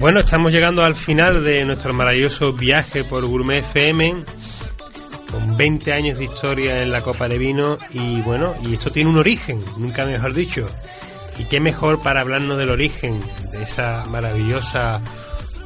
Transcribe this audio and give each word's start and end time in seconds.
Bueno, 0.00 0.20
estamos 0.20 0.50
llegando 0.50 0.82
al 0.82 0.94
final 0.94 1.44
de 1.44 1.62
nuestro 1.66 1.92
maravilloso 1.92 2.54
viaje 2.54 3.04
por 3.04 3.26
Gourmet 3.26 3.58
FM, 3.58 4.24
con 5.30 5.58
20 5.58 5.92
años 5.92 6.16
de 6.16 6.24
historia 6.24 6.82
en 6.82 6.90
la 6.90 7.02
Copa 7.02 7.28
de 7.28 7.36
Vino 7.36 7.78
y 7.90 8.22
bueno, 8.22 8.54
y 8.64 8.72
esto 8.72 8.90
tiene 8.90 9.10
un 9.10 9.18
origen, 9.18 9.62
nunca 9.76 10.06
mejor 10.06 10.32
dicho. 10.32 10.66
Y 11.36 11.44
qué 11.44 11.60
mejor 11.60 12.02
para 12.02 12.22
hablarnos 12.22 12.56
del 12.56 12.70
origen 12.70 13.20
de 13.52 13.62
esa 13.62 14.06
maravillosa 14.06 15.02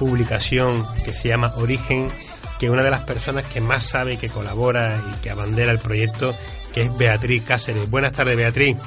publicación 0.00 0.84
que 1.04 1.14
se 1.14 1.28
llama 1.28 1.54
Origen, 1.54 2.10
que 2.58 2.70
una 2.70 2.82
de 2.82 2.90
las 2.90 3.02
personas 3.02 3.46
que 3.46 3.60
más 3.60 3.84
sabe, 3.84 4.16
que 4.16 4.30
colabora 4.30 5.00
y 5.12 5.20
que 5.20 5.30
abandera 5.30 5.70
el 5.70 5.78
proyecto, 5.78 6.34
que 6.72 6.82
es 6.82 6.98
Beatriz 6.98 7.44
Cáceres. 7.44 7.88
Buenas 7.88 8.10
tardes, 8.10 8.36
Beatriz. 8.36 8.78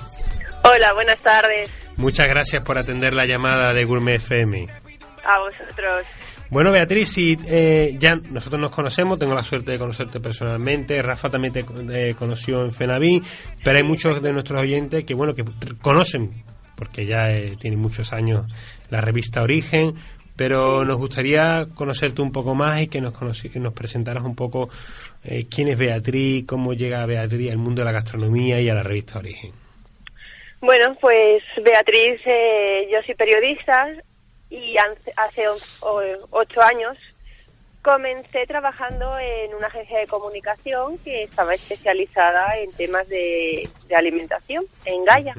Hola, 0.65 0.91
buenas 0.91 1.19
tardes. 1.19 1.71
Muchas 1.95 2.27
gracias 2.27 2.63
por 2.63 2.77
atender 2.77 3.13
la 3.13 3.25
llamada 3.25 3.73
de 3.73 3.85
Gourmet 3.85 4.17
FM. 4.17 4.86
A 5.27 5.39
vosotros. 5.39 6.05
Bueno, 6.49 6.71
Beatriz, 6.71 7.09
si 7.09 7.37
eh, 7.49 7.97
ya 7.99 8.15
nosotros 8.15 8.61
nos 8.61 8.71
conocemos, 8.71 9.19
tengo 9.19 9.33
la 9.35 9.43
suerte 9.43 9.73
de 9.73 9.77
conocerte 9.77 10.21
personalmente, 10.21 11.01
Rafa 11.01 11.29
también 11.29 11.53
te 11.53 11.65
eh, 11.91 12.15
conoció 12.17 12.63
en 12.63 12.71
Fenaví, 12.71 13.21
pero 13.61 13.77
hay 13.77 13.83
muchos 13.83 14.21
de 14.21 14.31
nuestros 14.31 14.61
oyentes 14.61 15.03
que, 15.03 15.13
bueno, 15.13 15.35
que 15.35 15.43
conocen, 15.81 16.31
porque 16.77 17.05
ya 17.05 17.33
eh, 17.33 17.57
tienen 17.59 17.81
muchos 17.81 18.13
años 18.13 18.45
la 18.89 19.01
revista 19.01 19.41
Origen, 19.41 19.95
pero 20.37 20.85
nos 20.85 20.95
gustaría 20.95 21.65
conocerte 21.75 22.21
un 22.21 22.31
poco 22.31 22.55
más 22.55 22.81
y 22.81 22.87
que 22.87 23.01
nos, 23.01 23.13
nos 23.21 23.73
presentaras 23.73 24.23
un 24.23 24.35
poco 24.35 24.69
quién 25.49 25.67
es 25.67 25.77
Beatriz, 25.77 26.45
cómo 26.47 26.73
llega 26.73 27.05
Beatriz 27.05 27.51
al 27.51 27.57
mundo 27.57 27.81
de 27.81 27.85
la 27.85 27.91
gastronomía 27.91 28.61
y 28.61 28.69
a 28.69 28.73
la 28.73 28.83
revista 28.83 29.19
Origen. 29.19 29.51
Bueno, 30.61 30.95
pues 31.01 31.43
Beatriz, 31.61 32.21
yo 32.89 32.99
soy 33.05 33.15
periodista, 33.15 33.87
y 34.49 34.77
hace 34.77 35.43
ocho 36.31 36.61
años 36.61 36.97
comencé 37.81 38.45
trabajando 38.45 39.17
en 39.17 39.53
una 39.53 39.67
agencia 39.67 39.99
de 39.99 40.07
comunicación 40.07 40.97
que 40.99 41.23
estaba 41.23 41.53
especializada 41.53 42.57
en 42.57 42.71
temas 42.73 43.07
de, 43.07 43.69
alimentación 43.95 44.65
en 44.85 45.05
Gaia. 45.05 45.33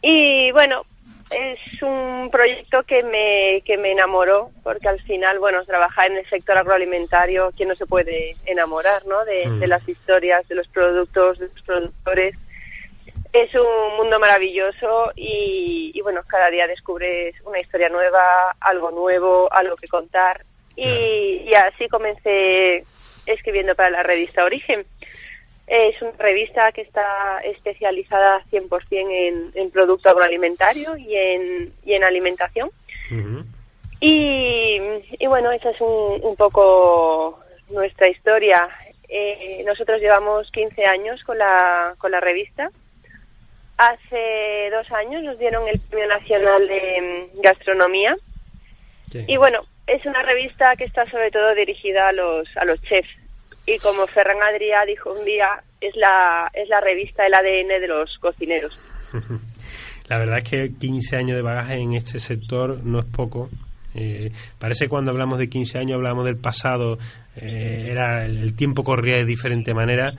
Y 0.00 0.52
bueno, 0.52 0.84
es 1.30 1.82
un 1.82 2.28
proyecto 2.30 2.82
que 2.84 3.02
me, 3.02 3.62
que 3.64 3.76
me 3.76 3.92
enamoró, 3.92 4.50
porque 4.62 4.88
al 4.88 5.00
final, 5.02 5.38
bueno, 5.38 5.64
trabajar 5.64 6.10
en 6.10 6.18
el 6.18 6.28
sector 6.28 6.58
agroalimentario, 6.58 7.52
¿quién 7.56 7.68
no 7.68 7.74
se 7.74 7.86
puede 7.86 8.36
enamorar, 8.46 9.04
no? 9.06 9.24
De, 9.24 9.48
de 9.58 9.66
las 9.66 9.88
historias, 9.88 10.46
de 10.48 10.54
los 10.54 10.68
productos, 10.68 11.38
de 11.38 11.48
los 11.48 11.62
productores 11.62 12.36
es 13.32 13.54
un 13.54 13.96
mundo 13.96 14.18
maravilloso 14.18 15.10
y, 15.16 15.98
bueno, 16.02 16.20
cada 16.26 16.50
día 16.50 16.66
descubres 16.66 17.34
una 17.44 17.60
historia 17.60 17.88
nueva, 17.88 18.54
algo 18.60 18.90
nuevo, 18.90 19.50
algo 19.52 19.76
que 19.76 19.88
contar. 19.88 20.44
Y, 20.76 21.50
así 21.54 21.88
comencé 21.88 22.84
escribiendo 23.24 23.74
para 23.74 23.90
la 23.90 24.02
revista 24.02 24.44
Origen. 24.44 24.84
Es 25.66 26.00
una 26.02 26.12
revista 26.18 26.72
que 26.72 26.82
está 26.82 27.40
especializada 27.44 28.42
100% 28.50 28.86
en, 28.90 29.50
en 29.54 29.70
producto 29.70 30.10
agroalimentario 30.10 30.96
y 30.96 31.16
en, 31.16 31.72
y 31.84 31.94
en 31.94 32.04
alimentación. 32.04 32.70
y, 34.00 34.78
y, 35.18 35.26
bueno, 35.26 35.52
esa 35.52 35.70
es 35.70 35.80
un, 35.80 36.20
un 36.22 36.36
poco 36.36 37.40
nuestra 37.70 38.08
historia. 38.08 38.68
Eh, 39.08 39.62
nosotros 39.64 40.00
llevamos 40.00 40.50
15 40.50 40.84
años 40.84 41.22
con 41.24 41.38
la, 41.38 41.94
con 41.98 42.10
la 42.10 42.20
revista 42.20 42.70
Hace 43.82 44.70
dos 44.70 44.88
años 44.92 45.24
nos 45.24 45.36
dieron 45.40 45.66
el 45.66 45.80
Premio 45.80 46.06
Nacional 46.06 46.68
de 46.68 47.30
mm, 47.34 47.40
Gastronomía. 47.40 48.14
Y 49.26 49.36
bueno, 49.36 49.62
es 49.88 50.06
una 50.06 50.22
revista 50.22 50.76
que 50.78 50.84
está 50.84 51.04
sobre 51.10 51.32
todo 51.32 51.52
dirigida 51.56 52.08
a 52.08 52.12
los, 52.12 52.46
a 52.56 52.64
los 52.64 52.80
chefs. 52.82 53.10
Y 53.66 53.78
como 53.78 54.06
Ferran 54.06 54.38
Adrià 54.38 54.86
dijo 54.86 55.12
un 55.12 55.24
día, 55.24 55.64
es 55.80 55.96
la, 55.96 56.48
es 56.54 56.68
la 56.68 56.80
revista 56.80 57.26
El 57.26 57.34
ADN 57.34 57.80
de 57.80 57.88
los 57.88 58.16
cocineros. 58.18 58.78
La 60.08 60.18
verdad 60.18 60.38
es 60.38 60.44
que 60.44 60.70
15 60.78 61.16
años 61.16 61.36
de 61.36 61.42
bagaje 61.42 61.74
en 61.74 61.94
este 61.94 62.20
sector 62.20 62.84
no 62.84 63.00
es 63.00 63.04
poco. 63.06 63.50
Eh, 63.96 64.30
parece 64.60 64.88
cuando 64.88 65.10
hablamos 65.10 65.40
de 65.40 65.48
15 65.48 65.78
años 65.78 65.96
hablamos 65.96 66.24
del 66.24 66.36
pasado, 66.36 66.98
eh, 67.34 67.88
era 67.90 68.26
el 68.26 68.54
tiempo 68.54 68.84
corría 68.84 69.16
de 69.16 69.24
diferente 69.24 69.74
manera 69.74 70.14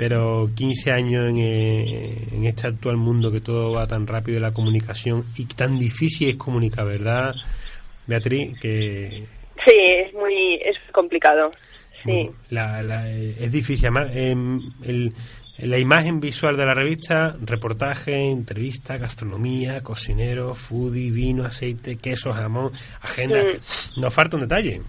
pero 0.00 0.48
15 0.54 0.92
años 0.92 1.28
en, 1.28 1.38
eh, 1.40 2.28
en, 2.32 2.46
este 2.46 2.68
actual 2.68 2.96
mundo 2.96 3.30
que 3.30 3.42
todo 3.42 3.70
va 3.70 3.86
tan 3.86 4.06
rápido 4.06 4.40
la 4.40 4.54
comunicación 4.54 5.26
y 5.36 5.44
tan 5.44 5.78
difícil 5.78 6.30
es 6.30 6.36
comunicar, 6.36 6.86
¿verdad, 6.86 7.34
Beatriz? 8.06 8.58
Que... 8.58 9.26
Sí, 9.62 9.76
es 10.06 10.14
muy 10.14 10.54
es 10.54 10.78
complicado. 10.90 11.50
Sí. 12.02 12.30
es 12.50 13.52
difícil. 13.52 13.88
Además, 13.88 14.10
el, 14.14 15.12
la 15.58 15.76
imagen 15.76 16.18
visual 16.18 16.56
de 16.56 16.64
la 16.64 16.72
revista, 16.72 17.36
reportaje, 17.38 18.30
entrevista, 18.30 18.96
gastronomía, 18.96 19.82
cocinero, 19.82 20.54
foodie, 20.54 21.10
vino, 21.10 21.44
aceite, 21.44 21.98
queso, 21.98 22.32
jamón, 22.32 22.72
agenda. 23.02 23.42
Mm. 23.44 24.00
Nos 24.00 24.14
falta 24.14 24.38
un 24.38 24.44
detalle. 24.44 24.80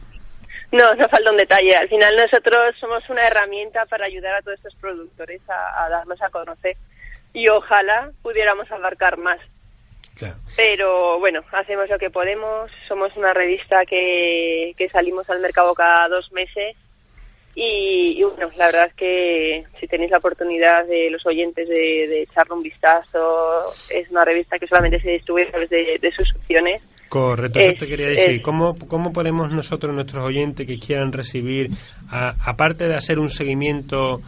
No, 0.72 0.96
no 0.96 1.10
falta 1.10 1.32
un 1.32 1.38
detalle. 1.38 1.76
Al 1.76 1.90
final 1.90 2.16
nosotros 2.16 2.76
somos 2.80 3.08
una 3.10 3.28
herramienta 3.28 3.86
para 3.86 4.06
ayudar 4.06 4.36
a 4.36 4.42
todos 4.42 4.58
estos 4.58 4.76
productores 4.76 5.42
a, 5.50 5.90
darnos 5.90 6.22
a 6.22 6.30
conocer 6.30 6.78
y 7.34 7.48
ojalá 7.50 8.12
pudiéramos 8.22 8.72
abarcar 8.72 9.18
más. 9.18 9.40
Pero 10.56 11.20
bueno, 11.20 11.42
hacemos 11.52 11.90
lo 11.90 11.98
que 11.98 12.10
podemos. 12.12 12.70
Somos 12.88 13.16
una 13.18 13.34
revista 13.34 13.86
que, 13.86 14.74
que 14.78 14.88
salimos 14.90 15.30
al 15.30 15.40
mercado 15.40 15.74
cada 15.74 16.08
dos 16.10 16.32
meses 16.32 16.76
y, 17.54 18.24
bueno, 18.24 18.50
la 18.56 18.68
verdad 18.68 18.86
es 18.88 18.94
que 18.94 19.66
si 19.80 19.88
tenéis 19.88 20.12
la 20.12 20.20
oportunidad 20.20 20.86
de 20.86 21.10
los 21.10 21.26
oyentes 21.26 21.68
de, 21.68 22.22
echarle 22.22 22.54
un 22.54 22.62
vistazo, 22.62 23.74
es 23.90 24.10
una 24.10 24.24
revista 24.24 24.58
que 24.58 24.68
solamente 24.68 25.02
se 25.02 25.12
distribuye 25.12 25.48
a 25.48 25.52
través 25.52 25.70
de, 25.70 25.98
de 26.00 26.12
suscripciones 26.12 26.82
Correcto, 27.12 27.60
eso 27.60 27.74
te 27.78 27.88
quería 27.88 28.08
decir. 28.08 28.42
¿Cómo, 28.42 28.74
¿Cómo 28.88 29.12
podemos 29.12 29.52
nosotros, 29.52 29.94
nuestros 29.94 30.24
oyentes 30.24 30.66
que 30.66 30.80
quieran 30.80 31.12
recibir, 31.12 31.70
aparte 32.10 32.88
de 32.88 32.96
hacer 32.96 33.20
un 33.20 33.30
seguimiento, 33.30 34.22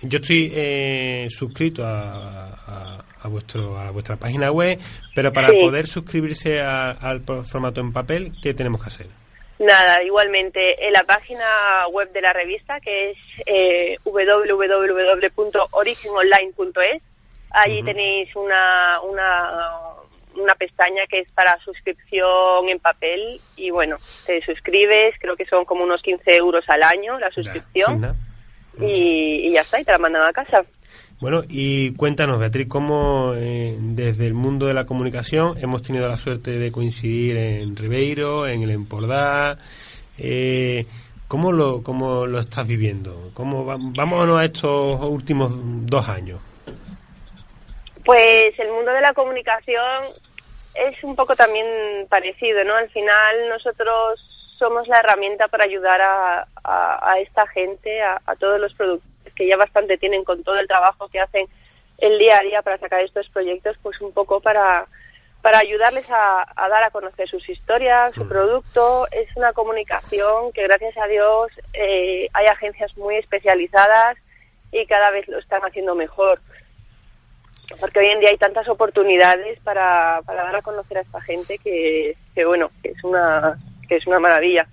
yo 0.00 0.20
estoy 0.20 0.50
eh, 0.54 1.26
suscrito 1.28 1.84
a, 1.84 3.04
a, 3.20 3.28
vuestro, 3.28 3.78
a 3.78 3.90
vuestra 3.90 4.16
página 4.16 4.50
web, 4.50 4.78
pero 5.14 5.34
para 5.34 5.48
poder 5.48 5.86
suscribirse 5.86 6.62
al 6.62 7.20
formato 7.44 7.82
en 7.82 7.92
papel, 7.92 8.32
¿qué 8.42 8.54
tenemos 8.54 8.82
que 8.82 8.88
hacer? 8.88 9.08
Nada, 9.58 10.02
igualmente 10.02 10.86
en 10.86 10.94
la 10.94 11.02
página 11.02 11.44
web 11.92 12.10
de 12.10 12.22
la 12.22 12.32
revista, 12.32 12.80
que 12.80 13.10
es 13.10 13.18
eh, 13.44 13.98
www.originonline.es, 14.02 17.02
ahí 17.50 17.82
tenéis 17.82 18.34
una, 18.34 18.98
una 19.02 20.00
una 20.36 20.54
pestaña 20.54 21.02
que 21.08 21.20
es 21.20 21.30
para 21.32 21.58
suscripción 21.64 22.68
en 22.68 22.78
papel 22.78 23.40
y 23.56 23.70
bueno, 23.70 23.96
te 24.26 24.40
suscribes, 24.42 25.14
creo 25.20 25.36
que 25.36 25.46
son 25.46 25.64
como 25.64 25.84
unos 25.84 26.02
15 26.02 26.36
euros 26.36 26.64
al 26.68 26.82
año 26.82 27.18
la 27.18 27.30
suscripción 27.30 28.14
y, 28.78 29.50
ya 29.52 29.62
está, 29.62 29.80
y 29.80 29.84
te 29.84 29.92
la 29.92 29.98
mandan 29.98 30.22
a 30.22 30.32
casa. 30.32 30.64
Bueno, 31.20 31.42
y 31.48 31.92
cuéntanos, 31.94 32.40
Beatriz, 32.40 32.66
cómo 32.68 33.34
eh, 33.36 33.76
desde 33.78 34.26
el 34.26 34.32
mundo 34.32 34.66
de 34.66 34.74
la 34.74 34.86
comunicación 34.86 35.58
hemos 35.58 35.82
tenido 35.82 36.08
la 36.08 36.16
suerte 36.16 36.58
de 36.58 36.72
coincidir 36.72 37.36
en 37.36 37.76
Ribeiro, 37.76 38.46
en 38.46 38.62
el 38.62 38.70
Empordà. 38.70 39.58
Eh, 40.16 40.86
¿cómo, 41.28 41.52
lo, 41.52 41.82
¿Cómo 41.82 42.26
lo 42.26 42.40
estás 42.40 42.66
viviendo? 42.66 43.30
¿Cómo 43.34 43.66
vámonos 43.66 44.38
a 44.38 44.44
estos 44.46 45.00
últimos 45.02 45.52
dos 45.86 46.08
años? 46.08 46.40
Pues 48.04 48.58
el 48.58 48.70
mundo 48.70 48.92
de 48.92 49.00
la 49.00 49.14
comunicación 49.14 50.04
es 50.74 51.02
un 51.04 51.16
poco 51.16 51.36
también 51.36 51.66
parecido, 52.08 52.64
¿no? 52.64 52.74
Al 52.74 52.88
final 52.90 53.48
nosotros 53.48 54.20
somos 54.58 54.86
la 54.88 54.98
herramienta 54.98 55.48
para 55.48 55.64
ayudar 55.64 56.00
a, 56.00 56.46
a, 56.64 57.18
esta 57.20 57.46
gente, 57.46 58.02
a, 58.02 58.20
todos 58.38 58.60
los 58.60 58.74
productores 58.74 59.34
que 59.34 59.46
ya 59.46 59.56
bastante 59.56 59.96
tienen 59.96 60.22
con 60.22 60.44
todo 60.44 60.58
el 60.58 60.68
trabajo 60.68 61.08
que 61.08 61.18
hacen 61.20 61.46
el 61.98 62.18
día 62.18 62.36
a 62.38 62.44
día 62.44 62.62
para 62.62 62.78
sacar 62.78 63.00
estos 63.00 63.28
proyectos, 63.30 63.76
pues 63.82 63.98
un 64.02 64.12
poco 64.12 64.40
para, 64.40 64.86
para 65.40 65.58
ayudarles 65.58 66.04
a, 66.10 66.46
dar 66.56 66.82
a 66.82 66.90
conocer 66.90 67.28
sus 67.28 67.48
historias, 67.48 68.12
su 68.14 68.24
mm. 68.24 68.28
producto. 68.28 69.06
Es 69.12 69.34
una 69.36 69.52
comunicación 69.52 70.52
que 70.52 70.62
gracias 70.64 70.96
a 70.98 71.06
Dios 71.06 71.50
eh, 71.72 72.28
hay 72.32 72.46
agencias 72.46 72.94
muy 72.98 73.16
especializadas 73.16 74.18
y 74.72 74.86
cada 74.86 75.10
vez 75.10 75.26
lo 75.28 75.38
están 75.38 75.62
haciendo 75.62 75.94
mejor 75.94 76.40
porque 77.78 78.00
hoy 78.00 78.06
en 78.06 78.20
día 78.20 78.30
hay 78.30 78.38
tantas 78.38 78.68
oportunidades 78.68 79.60
para, 79.60 80.20
para 80.24 80.44
dar 80.44 80.56
a 80.56 80.62
conocer 80.62 80.98
a 80.98 81.02
esta 81.02 81.20
gente 81.20 81.58
que, 81.58 82.16
que 82.34 82.44
bueno, 82.44 82.70
que 82.82 82.90
es 82.90 83.04
una 83.04 83.56
que 83.88 83.96
es 83.96 84.06
una 84.06 84.20
maravilla. 84.20 84.66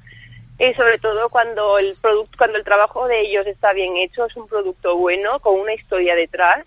Y 0.59 0.73
sobre 0.73 0.97
todo 0.99 1.29
cuando 1.29 1.77
el 1.77 1.95
producto, 2.01 2.37
cuando 2.37 2.57
el 2.57 2.63
trabajo 2.63 3.07
de 3.07 3.21
ellos 3.21 3.45
está 3.45 3.73
bien 3.73 3.97
hecho, 3.97 4.25
es 4.25 4.35
un 4.35 4.47
producto 4.47 4.95
bueno, 4.95 5.39
con 5.39 5.59
una 5.59 5.73
historia 5.73 6.15
detrás, 6.15 6.65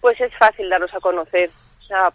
pues 0.00 0.20
es 0.20 0.34
fácil 0.36 0.68
darlos 0.68 0.92
a 0.94 1.00
conocer. 1.00 1.50
O 1.80 1.82
sea, 1.84 2.12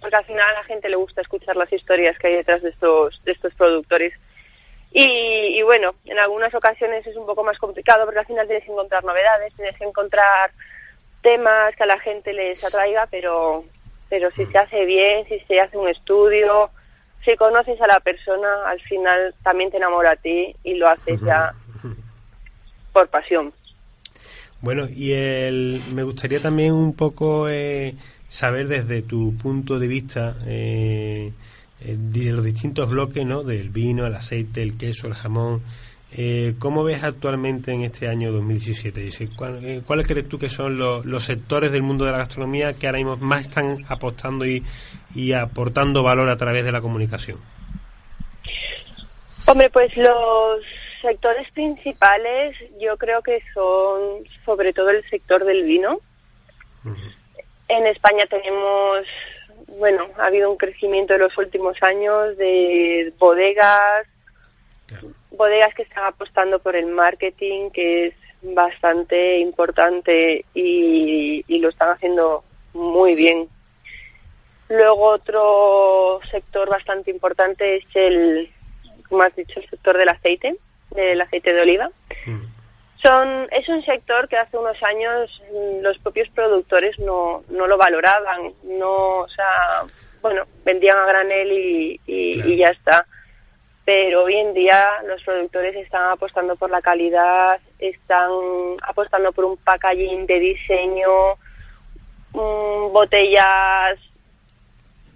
porque 0.00 0.16
al 0.16 0.24
final 0.24 0.48
a 0.50 0.60
la 0.60 0.64
gente 0.64 0.88
le 0.88 0.96
gusta 0.96 1.22
escuchar 1.22 1.56
las 1.56 1.72
historias 1.72 2.18
que 2.18 2.28
hay 2.28 2.36
detrás 2.36 2.62
de 2.62 2.70
estos, 2.70 3.22
de 3.24 3.32
estos 3.32 3.54
productores. 3.54 4.12
Y, 4.90 5.58
y, 5.58 5.62
bueno, 5.62 5.94
en 6.06 6.18
algunas 6.18 6.54
ocasiones 6.54 7.06
es 7.06 7.16
un 7.16 7.26
poco 7.26 7.44
más 7.44 7.58
complicado 7.58 8.04
porque 8.04 8.20
al 8.20 8.26
final 8.26 8.46
tienes 8.46 8.64
que 8.64 8.72
encontrar 8.72 9.04
novedades, 9.04 9.54
tienes 9.54 9.76
que 9.76 9.84
encontrar 9.84 10.50
temas 11.28 11.76
que 11.76 11.82
a 11.82 11.86
la 11.86 11.98
gente 12.00 12.32
les 12.32 12.64
atraiga, 12.64 13.06
pero, 13.10 13.64
pero 14.08 14.30
si 14.30 14.46
se 14.46 14.58
hace 14.58 14.86
bien, 14.86 15.26
si 15.28 15.38
se 15.40 15.60
hace 15.60 15.76
un 15.76 15.88
estudio, 15.88 16.70
si 17.24 17.36
conoces 17.36 17.78
a 17.80 17.86
la 17.86 18.00
persona, 18.00 18.48
al 18.66 18.80
final 18.80 19.34
también 19.42 19.70
te 19.70 19.76
enamora 19.76 20.12
a 20.12 20.16
ti 20.16 20.54
y 20.64 20.74
lo 20.74 20.88
haces 20.88 21.20
ya 21.20 21.52
por 22.92 23.08
pasión. 23.08 23.52
Bueno, 24.62 24.88
y 24.88 25.12
el, 25.12 25.82
me 25.92 26.02
gustaría 26.02 26.40
también 26.40 26.72
un 26.72 26.94
poco 26.94 27.48
eh, 27.48 27.94
saber 28.28 28.66
desde 28.66 29.02
tu 29.02 29.36
punto 29.36 29.78
de 29.78 29.86
vista 29.86 30.36
eh, 30.46 31.32
eh, 31.80 31.96
de 31.98 32.32
los 32.32 32.44
distintos 32.44 32.88
bloques, 32.88 33.24
¿no? 33.24 33.42
Del 33.42 33.68
vino, 33.68 34.06
el 34.06 34.14
aceite, 34.14 34.62
el 34.62 34.78
queso, 34.78 35.06
el 35.06 35.14
jamón. 35.14 35.62
Eh, 36.16 36.54
¿Cómo 36.58 36.84
ves 36.84 37.04
actualmente 37.04 37.72
en 37.72 37.82
este 37.82 38.08
año 38.08 38.32
2017? 38.32 39.28
¿Cuál, 39.36 39.82
¿Cuáles 39.86 40.06
crees 40.06 40.26
tú 40.28 40.38
que 40.38 40.48
son 40.48 40.78
los, 40.78 41.04
los, 41.04 41.22
sectores 41.24 41.70
del 41.70 41.82
mundo 41.82 42.06
de 42.06 42.12
la 42.12 42.18
gastronomía 42.18 42.72
que 42.74 42.86
ahora 42.86 42.98
mismo 42.98 43.16
más 43.16 43.42
están 43.42 43.84
apostando 43.88 44.46
y, 44.46 44.64
y 45.14 45.32
aportando 45.32 46.02
valor 46.02 46.30
a 46.30 46.38
través 46.38 46.64
de 46.64 46.72
la 46.72 46.80
comunicación? 46.80 47.38
Hombre, 49.46 49.68
pues 49.70 49.94
los 49.96 50.62
sectores 51.02 51.50
principales 51.52 52.56
yo 52.80 52.96
creo 52.96 53.22
que 53.22 53.42
son 53.52 54.24
sobre 54.46 54.72
todo 54.72 54.88
el 54.90 55.08
sector 55.10 55.44
del 55.44 55.64
vino. 55.64 56.00
Uh 56.84 56.88
-huh. 56.88 57.14
En 57.68 57.86
España 57.86 58.24
tenemos, 58.30 59.06
bueno, 59.78 60.06
ha 60.16 60.26
habido 60.26 60.50
un 60.50 60.56
crecimiento 60.56 61.14
en 61.14 61.20
los 61.20 61.36
últimos 61.36 61.76
años 61.82 62.36
de 62.38 63.12
bodegas, 63.18 64.06
claro. 64.86 65.17
Bodegas 65.30 65.74
que 65.74 65.82
están 65.82 66.04
apostando 66.04 66.58
por 66.58 66.76
el 66.76 66.86
marketing, 66.86 67.70
que 67.70 68.06
es 68.06 68.14
bastante 68.42 69.38
importante 69.38 70.44
y, 70.54 71.44
y 71.46 71.58
lo 71.58 71.68
están 71.68 71.90
haciendo 71.90 72.44
muy 72.72 73.14
bien. 73.14 73.48
Luego 74.68 75.06
otro 75.06 76.20
sector 76.30 76.68
bastante 76.68 77.10
importante 77.10 77.76
es 77.76 77.84
el, 77.94 78.50
como 79.08 79.22
has 79.22 79.34
dicho, 79.34 79.60
el 79.60 79.68
sector 79.68 79.96
del 79.96 80.08
aceite 80.08 80.56
del 80.90 81.20
aceite 81.20 81.52
de 81.52 81.60
oliva. 81.60 81.90
Mm. 82.26 82.44
Son, 83.02 83.48
es 83.52 83.68
un 83.68 83.84
sector 83.84 84.28
que 84.28 84.36
hace 84.36 84.56
unos 84.56 84.82
años 84.82 85.42
los 85.82 85.98
propios 85.98 86.28
productores 86.30 86.98
no, 86.98 87.44
no 87.48 87.66
lo 87.66 87.76
valoraban, 87.76 88.52
no, 88.64 89.18
o 89.18 89.28
sea, 89.28 89.84
bueno, 90.20 90.44
vendían 90.64 90.96
a 90.96 91.06
granel 91.06 91.52
y, 91.52 92.00
y, 92.06 92.34
claro. 92.34 92.50
y 92.50 92.56
ya 92.56 92.66
está. 92.66 93.06
Pero 93.88 94.24
hoy 94.24 94.34
en 94.34 94.52
día 94.52 94.86
los 95.06 95.22
productores 95.22 95.74
están 95.74 96.10
apostando 96.10 96.56
por 96.56 96.68
la 96.68 96.82
calidad, 96.82 97.58
están 97.78 98.30
apostando 98.82 99.32
por 99.32 99.46
un 99.46 99.56
packaging 99.56 100.26
de 100.26 100.38
diseño, 100.38 101.36
mmm, 102.34 102.92
botellas 102.92 103.98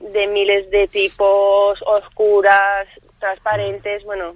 de 0.00 0.26
miles 0.26 0.70
de 0.70 0.88
tipos, 0.88 1.82
oscuras, 1.84 2.88
transparentes, 3.18 4.04
bueno, 4.04 4.34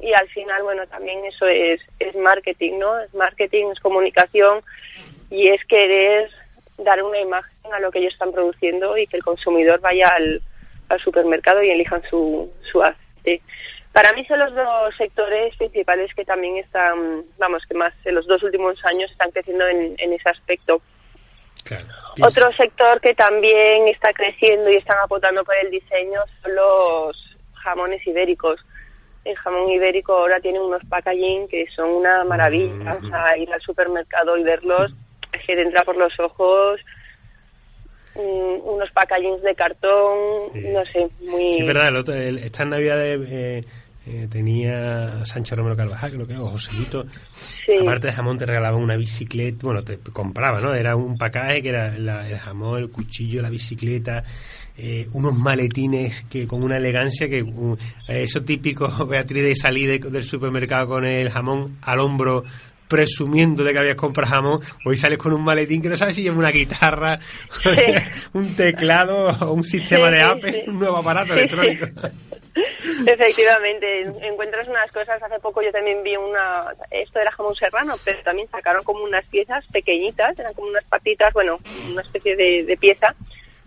y 0.00 0.10
al 0.14 0.26
final, 0.28 0.62
bueno, 0.62 0.86
también 0.86 1.22
eso 1.26 1.46
es, 1.46 1.82
es 1.98 2.16
marketing, 2.16 2.78
¿no? 2.78 2.98
Es 2.98 3.12
marketing, 3.12 3.72
es 3.72 3.80
comunicación 3.80 4.62
y 5.28 5.48
es 5.48 5.62
querer 5.66 6.30
dar 6.78 7.02
una 7.02 7.20
imagen 7.20 7.74
a 7.74 7.80
lo 7.80 7.90
que 7.90 7.98
ellos 7.98 8.14
están 8.14 8.32
produciendo 8.32 8.96
y 8.96 9.06
que 9.06 9.18
el 9.18 9.22
consumidor 9.22 9.80
vaya 9.80 10.08
al, 10.16 10.40
al 10.88 11.00
supermercado 11.00 11.62
y 11.62 11.68
elijan 11.68 12.00
su, 12.08 12.50
su 12.72 12.82
aceite. 13.26 13.42
Para 13.92 14.12
mí 14.12 14.24
son 14.26 14.38
los 14.38 14.54
dos 14.54 14.94
sectores 14.96 15.56
principales 15.56 16.12
que 16.14 16.24
también 16.24 16.58
están, 16.58 17.24
vamos, 17.38 17.62
que 17.66 17.74
más 17.74 17.94
en 18.04 18.14
los 18.14 18.26
dos 18.26 18.42
últimos 18.42 18.84
años 18.84 19.10
están 19.10 19.30
creciendo 19.30 19.66
en, 19.66 19.94
en 19.98 20.12
ese 20.12 20.28
aspecto. 20.28 20.82
Claro. 21.64 21.86
Otro 22.22 22.52
sector 22.52 23.00
que 23.00 23.14
también 23.14 23.88
está 23.88 24.12
creciendo 24.12 24.70
y 24.70 24.76
están 24.76 24.98
apuntando 25.02 25.42
por 25.44 25.54
el 25.56 25.70
diseño 25.70 26.20
son 26.42 26.54
los 26.54 27.36
jamones 27.54 28.06
ibéricos 28.06 28.60
el 29.26 29.36
jamón 29.36 29.68
ibérico 29.70 30.12
ahora 30.12 30.40
tiene 30.40 30.60
unos 30.60 30.84
packaging 30.88 31.48
que 31.48 31.66
son 31.74 31.90
una 31.90 32.24
maravilla. 32.24 32.92
O 32.92 33.08
sea, 33.08 33.36
ir 33.36 33.52
al 33.52 33.60
supermercado 33.60 34.36
y 34.38 34.44
verlos 34.44 34.94
es 35.32 35.44
que 35.44 35.56
te 35.56 35.62
entra 35.62 35.82
por 35.82 35.96
los 35.96 36.18
ojos 36.20 36.80
mm, 38.16 38.68
unos 38.68 38.90
packagings 38.92 39.42
de 39.42 39.54
cartón, 39.54 40.50
sí. 40.52 40.60
no 40.72 40.84
sé, 40.86 41.08
muy... 41.20 41.52
Sí, 41.52 41.62
verdad, 41.62 41.88
el 41.88 41.96
otro, 41.96 42.14
el, 42.14 42.38
estas 42.38 42.66
navidades 42.66 43.20
eh, 43.30 43.64
eh, 44.06 44.28
tenía 44.30 45.24
Sánchez 45.24 45.56
Romero 45.56 45.76
Carvajal, 45.76 46.12
creo 46.12 46.26
que, 46.26 46.36
o 46.36 46.46
Joselito, 46.46 47.06
sí. 47.34 47.72
aparte 47.80 48.06
de 48.06 48.12
jamón 48.12 48.38
te 48.38 48.46
regalaban 48.46 48.80
una 48.80 48.96
bicicleta, 48.96 49.58
bueno, 49.62 49.82
te 49.82 49.98
compraba, 49.98 50.60
¿no? 50.60 50.74
Era 50.74 50.96
un 50.96 51.18
pacaje 51.18 51.60
que 51.60 51.70
era 51.70 51.96
la, 51.98 52.28
el 52.28 52.38
jamón, 52.38 52.78
el 52.78 52.90
cuchillo, 52.90 53.42
la 53.42 53.50
bicicleta, 53.50 54.22
eh, 54.78 55.08
unos 55.12 55.34
maletines 55.34 56.26
que 56.28 56.46
con 56.46 56.62
una 56.62 56.76
elegancia 56.76 57.28
que 57.30 57.42
uh, 57.42 57.76
eso 58.08 58.42
típico 58.42 59.06
Beatriz 59.06 59.42
de 59.42 59.56
salir 59.56 60.00
de, 60.00 60.10
del 60.10 60.24
supermercado 60.24 60.88
con 60.88 61.06
el 61.06 61.30
jamón 61.30 61.78
al 61.80 62.00
hombro 62.00 62.44
presumiendo 62.88 63.64
de 63.64 63.72
que 63.72 63.78
habías 63.78 63.96
comprado 63.96 64.30
jamón, 64.30 64.60
hoy 64.84 64.96
sales 64.96 65.18
con 65.18 65.32
un 65.32 65.42
maletín 65.42 65.82
que 65.82 65.88
no 65.88 65.96
sabes 65.96 66.16
si 66.16 66.22
lleva 66.22 66.36
una 66.38 66.50
guitarra, 66.50 67.18
sí. 67.18 67.70
un 68.32 68.54
teclado 68.56 69.28
o 69.40 69.52
un 69.52 69.64
sistema 69.64 70.08
sí, 70.08 70.14
de 70.14 70.22
Apple, 70.22 70.52
sí, 70.52 70.70
un 70.70 70.78
nuevo 70.78 70.96
aparato 70.96 71.34
electrónico. 71.34 71.86
Efectivamente, 73.06 74.02
encuentras 74.22 74.66
unas 74.68 74.90
cosas. 74.90 75.22
Hace 75.22 75.38
poco 75.40 75.60
yo 75.62 75.70
también 75.70 76.02
vi 76.02 76.16
una. 76.16 76.72
Esto 76.90 77.20
era 77.20 77.30
jamón 77.32 77.54
serrano, 77.54 77.94
pero 78.04 78.22
también 78.22 78.48
sacaron 78.48 78.82
como 78.82 79.04
unas 79.04 79.26
piezas 79.26 79.64
pequeñitas, 79.72 80.38
eran 80.38 80.54
como 80.54 80.68
unas 80.68 80.84
patitas, 80.84 81.32
bueno, 81.34 81.56
una 81.90 82.02
especie 82.02 82.34
de, 82.34 82.64
de 82.64 82.76
pieza 82.76 83.14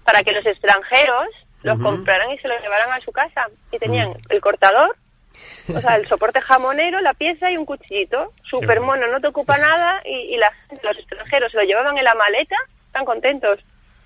para 0.03 0.23
que 0.23 0.31
los 0.31 0.45
extranjeros 0.45 1.27
los 1.61 1.77
uh 1.77 1.81
-huh. 1.81 1.83
compraran 1.83 2.31
y 2.31 2.37
se 2.39 2.47
los 2.47 2.59
llevaran 2.61 2.91
a 2.91 2.99
su 3.01 3.11
casa. 3.11 3.47
Y 3.71 3.77
tenían 3.77 4.13
el 4.29 4.41
cortador, 4.41 4.95
o 5.73 5.79
sea, 5.79 5.95
el 5.95 6.07
soporte 6.07 6.41
jamonero, 6.41 6.99
la 7.01 7.13
pieza 7.13 7.49
y 7.51 7.57
un 7.57 7.65
cuchillito. 7.65 8.33
Súper 8.43 8.79
mono, 8.81 9.07
no 9.07 9.19
te 9.19 9.27
ocupa 9.27 9.57
nada 9.57 10.01
y, 10.05 10.35
y 10.35 10.37
la, 10.37 10.51
los 10.83 10.97
extranjeros 10.97 11.51
se 11.51 11.57
lo 11.57 11.63
llevaban 11.63 11.97
en 11.97 12.03
la 12.03 12.15
maleta, 12.15 12.55
están 12.87 13.05
contentos. 13.05 13.59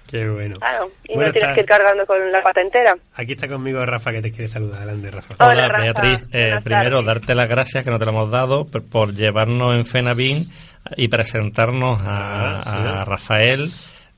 Qué 0.08 0.28
bueno. 0.30 0.60
Claro, 0.60 0.92
y 1.06 1.16
bueno, 1.16 1.28
no 1.28 1.34
tienes 1.34 1.50
está... 1.50 1.56
que 1.56 1.62
ir 1.62 1.66
cargando 1.66 2.06
con 2.06 2.32
la 2.32 2.42
pata 2.44 2.62
entera. 2.62 2.94
Aquí 3.16 3.32
está 3.32 3.48
conmigo 3.48 3.84
Rafa 3.86 4.12
que 4.12 4.22
te 4.22 4.30
quiere 4.30 4.48
saludar. 4.48 4.84
Adelante, 4.84 5.12
Rafa. 5.12 5.36
Hola, 5.40 5.52
Hola 5.52 5.68
Rafa. 5.70 5.84
Beatriz. 5.84 6.28
Eh, 6.32 6.60
primero, 6.64 7.02
darte 7.02 7.34
las 7.34 7.50
gracias 7.50 7.84
que 7.84 7.90
no 7.90 7.98
te 7.98 8.06
lo 8.06 8.12
hemos 8.12 8.30
dado 8.30 8.66
por, 8.66 8.88
por 8.88 9.14
llevarnos 9.14 9.76
en 9.76 9.86
Fenabin 9.86 10.50
y 10.98 11.08
presentarnos 11.08 12.00
a, 12.02 12.60
ah, 12.60 12.64
sí. 12.64 12.90
a 12.90 13.06
Rafael 13.06 13.72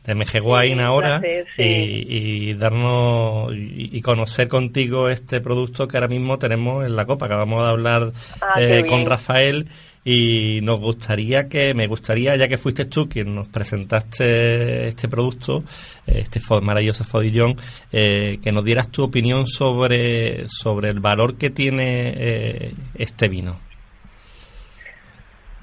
de 0.06 0.16
MG 0.16 0.42
ahora 0.82 1.20
placer, 1.20 1.46
sí. 1.56 1.64
y, 1.64 2.50
y, 2.50 2.54
darnos 2.54 3.54
y, 3.54 3.90
y, 3.98 4.02
conocer 4.02 4.48
contigo 4.48 5.10
este 5.10 5.42
producto 5.42 5.88
que 5.88 5.98
ahora 5.98 6.08
mismo 6.08 6.38
tenemos 6.38 6.86
en 6.86 6.96
la 6.96 7.06
copa. 7.06 7.26
Acabamos 7.26 7.64
de 7.64 7.70
hablar 7.70 8.12
ah, 8.42 8.62
eh, 8.62 8.86
con 8.88 9.06
Rafael 9.06 9.68
y 10.08 10.60
nos 10.62 10.80
gustaría 10.80 11.50
que, 11.50 11.74
me 11.74 11.88
gustaría, 11.88 12.36
ya 12.36 12.48
que 12.48 12.60
fuiste 12.60 12.86
tú 12.86 13.10
quien 13.10 13.34
nos 13.34 13.48
presentaste 13.48 14.88
este 14.88 15.08
producto, 15.08 15.64
este 16.06 16.40
maravilloso 16.62 17.04
fodillón, 17.04 17.58
eh, 17.92 18.38
que 18.40 18.52
nos 18.52 18.64
dieras 18.64 18.90
tu 18.90 19.04
opinión 19.04 19.48
sobre, 19.48 20.48
sobre 20.48 20.92
el 20.92 21.00
valor 21.00 21.38
que 21.38 21.50
tiene 21.50 22.14
eh, 22.16 22.74
este 22.94 23.28
vino. 23.28 23.65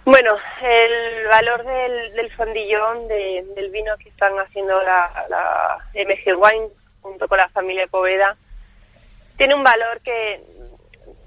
Bueno, 0.04 0.36
el 0.62 1.26
valor 1.28 1.64
del, 1.64 2.12
del 2.14 2.32
fondillón, 2.32 3.06
de, 3.06 3.44
del 3.54 3.70
vino 3.70 3.96
que 3.98 4.08
están 4.08 4.36
haciendo 4.38 4.80
la, 4.82 5.26
la 5.28 5.78
MG 5.94 6.36
Wine 6.36 6.68
junto 7.00 7.28
con 7.28 7.38
la 7.38 7.48
familia 7.50 7.86
Poveda, 7.86 8.36
tiene 9.36 9.54
un 9.54 9.62
valor 9.62 10.00
que 10.00 10.40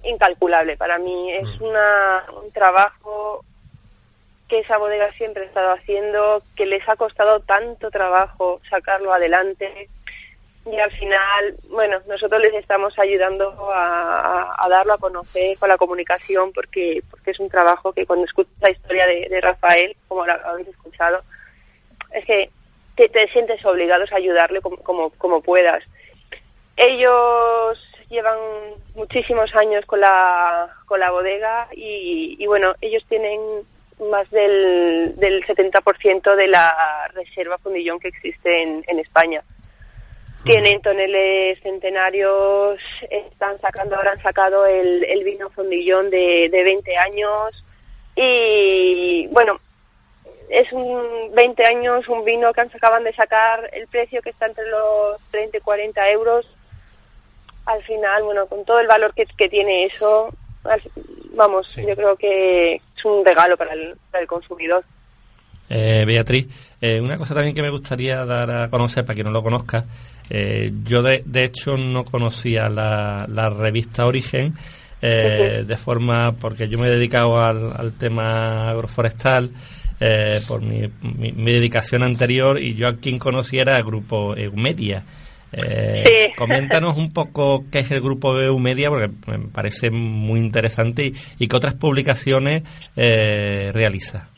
incalculable 0.04 0.78
para 0.78 0.98
mí. 0.98 1.32
Es 1.32 1.60
mm. 1.60 1.64
una, 1.64 2.26
un 2.42 2.52
trabajo 2.52 3.44
que 4.48 4.60
esa 4.60 4.78
bodega 4.78 5.12
siempre 5.14 5.44
ha 5.44 5.48
estado 5.48 5.72
haciendo, 5.74 6.44
que 6.56 6.66
les 6.66 6.88
ha 6.88 6.96
costado 6.96 7.40
tanto 7.40 7.90
trabajo 7.90 8.62
sacarlo 8.70 9.14
adelante, 9.14 9.90
y 10.66 10.80
al 10.80 10.92
final, 10.92 11.56
bueno, 11.70 12.00
nosotros 12.08 12.42
les 12.42 12.54
estamos 12.56 12.98
ayudando 12.98 13.54
a, 13.72 14.66
darlo 14.68 14.94
a 14.94 14.98
conocer 14.98 15.58
con 15.60 15.70
la 15.70 15.78
comunicación 15.78 16.52
porque 16.54 17.04
porque 17.10 17.32
es 17.32 17.40
un 17.40 17.50
trabajo 17.50 17.94
que 17.94 18.06
cuando 18.06 18.26
escuchas 18.26 18.54
la 18.62 18.72
historia 18.72 19.06
de, 19.06 19.42
Rafael, 19.42 19.96
como 20.08 20.26
la 20.26 20.34
habéis 20.34 20.70
escuchado, 20.70 21.22
es 22.12 22.26
que 22.26 22.50
te, 22.96 23.10
te 23.10 23.28
sientes 23.28 23.64
obligados 23.64 24.12
a 24.12 24.16
ayudarle 24.16 24.62
como, 24.62 24.78
como, 24.78 25.10
como 25.12 25.42
puedas. 25.42 25.84
Ellos 26.78 27.80
llevan 28.10 28.40
muchísimos 28.96 29.54
años 29.56 29.86
con 29.86 30.00
la, 30.02 30.68
con 30.88 31.00
la 31.00 31.12
bodega 31.12 31.68
y, 31.74 32.38
y 32.40 32.48
bueno, 32.48 32.74
ellos 32.82 33.04
tienen 33.08 33.40
más 34.10 34.30
del, 34.32 35.14
del 35.18 35.46
70% 35.46 36.36
de 36.36 36.48
la 36.48 36.74
reserva 37.14 37.58
fundillón 37.60 38.00
que 38.00 38.08
existe 38.10 38.64
en, 38.64 38.84
en 38.88 39.00
España. 39.00 39.44
Tienen 40.44 40.82
toneles 40.82 41.60
centenarios, 41.62 42.80
están 43.10 43.60
sacando, 43.62 43.96
ahora 43.96 44.12
han 44.12 44.22
sacado 44.22 44.66
el, 44.68 45.04
el 45.06 45.24
vino 45.24 45.50
fondillón 45.50 46.12
de, 46.12 46.50
de 46.52 46.64
20 46.64 46.98
años 46.98 47.64
y 48.16 49.28
bueno, 49.28 49.60
es 50.50 50.72
un 50.72 51.34
20 51.34 51.64
años, 51.66 52.08
un 52.08 52.24
vino 52.24 52.54
que 52.54 52.62
acaban 52.62 53.04
de 53.04 53.14
sacar, 53.14 53.70
el 53.74 53.88
precio 53.88 54.22
que 54.22 54.30
está 54.30 54.46
entre 54.46 54.66
los 54.70 55.20
30 55.32 55.58
y 55.58 55.62
40 55.62 56.10
euros. 56.12 56.46
Al 57.66 57.84
final, 57.84 58.24
bueno, 58.24 58.46
con 58.48 58.64
todo 58.64 58.80
el 58.80 58.88
valor 58.88 59.14
que, 59.14 59.26
que 59.38 59.50
tiene 59.50 59.86
eso, 59.86 60.30
vamos, 61.32 61.76
yo 61.76 61.96
creo 61.96 62.16
que 62.16 62.76
es 62.76 63.06
un 63.06 63.26
regalo 63.26 63.58
para 63.58 63.74
el, 63.74 63.98
para 64.12 64.22
el 64.22 64.28
consumidor. 64.28 64.84
Eh, 65.70 66.04
Beatriz, 66.06 66.48
eh, 66.80 67.00
una 67.02 67.18
cosa 67.18 67.34
también 67.34 67.56
que 67.56 67.62
me 67.62 67.72
gustaría 67.72 68.24
dar 68.24 68.52
a 68.52 68.70
conocer 68.70 69.04
para 69.04 69.16
quien 69.16 69.26
no 69.26 69.34
lo 69.34 69.42
conozca, 69.42 69.86
eh, 70.30 70.72
yo 70.84 71.02
de, 71.02 71.24
de, 71.26 71.44
hecho 71.44 71.78
no 71.78 72.04
conocía 72.04 72.68
la, 72.70 73.26
la 73.28 73.50
revista 73.50 74.06
Origen 74.06 74.54
eh, 75.02 75.64
de 75.66 75.78
forma, 75.78 76.34
porque 76.40 76.68
yo 76.68 76.80
me 76.80 76.88
he 76.88 76.92
dedicado 76.92 77.40
al, 77.40 77.74
al 77.76 77.94
tema 77.94 78.70
agroforestal, 78.70 79.52
eh, 80.00 80.42
por 80.48 80.62
mi, 80.62 80.82
mi, 81.02 81.32
mi, 81.32 81.54
dedicación 81.54 82.04
anterior 82.04 82.62
y 82.62 82.76
yo 82.76 82.88
a 82.88 82.98
quien 82.98 83.18
conociera 83.18 83.78
el 83.78 83.84
grupo 83.84 84.36
Eumedia. 84.36 85.04
Eh, 85.54 86.04
sí. 86.06 86.34
Coméntanos 86.36 86.98
un 86.98 87.12
poco 87.12 87.64
qué 87.72 87.80
es 87.80 87.92
el 87.92 88.02
grupo 88.02 88.38
Eumedia, 88.38 88.90
porque 88.90 89.10
me 89.28 89.48
parece 89.48 89.90
muy 89.92 90.40
interesante 90.40 91.06
y, 91.06 91.14
y 91.40 91.48
qué 91.48 91.56
otras 91.56 91.76
publicaciones 91.76 92.64
eh, 92.96 93.72
realiza. 93.72 94.30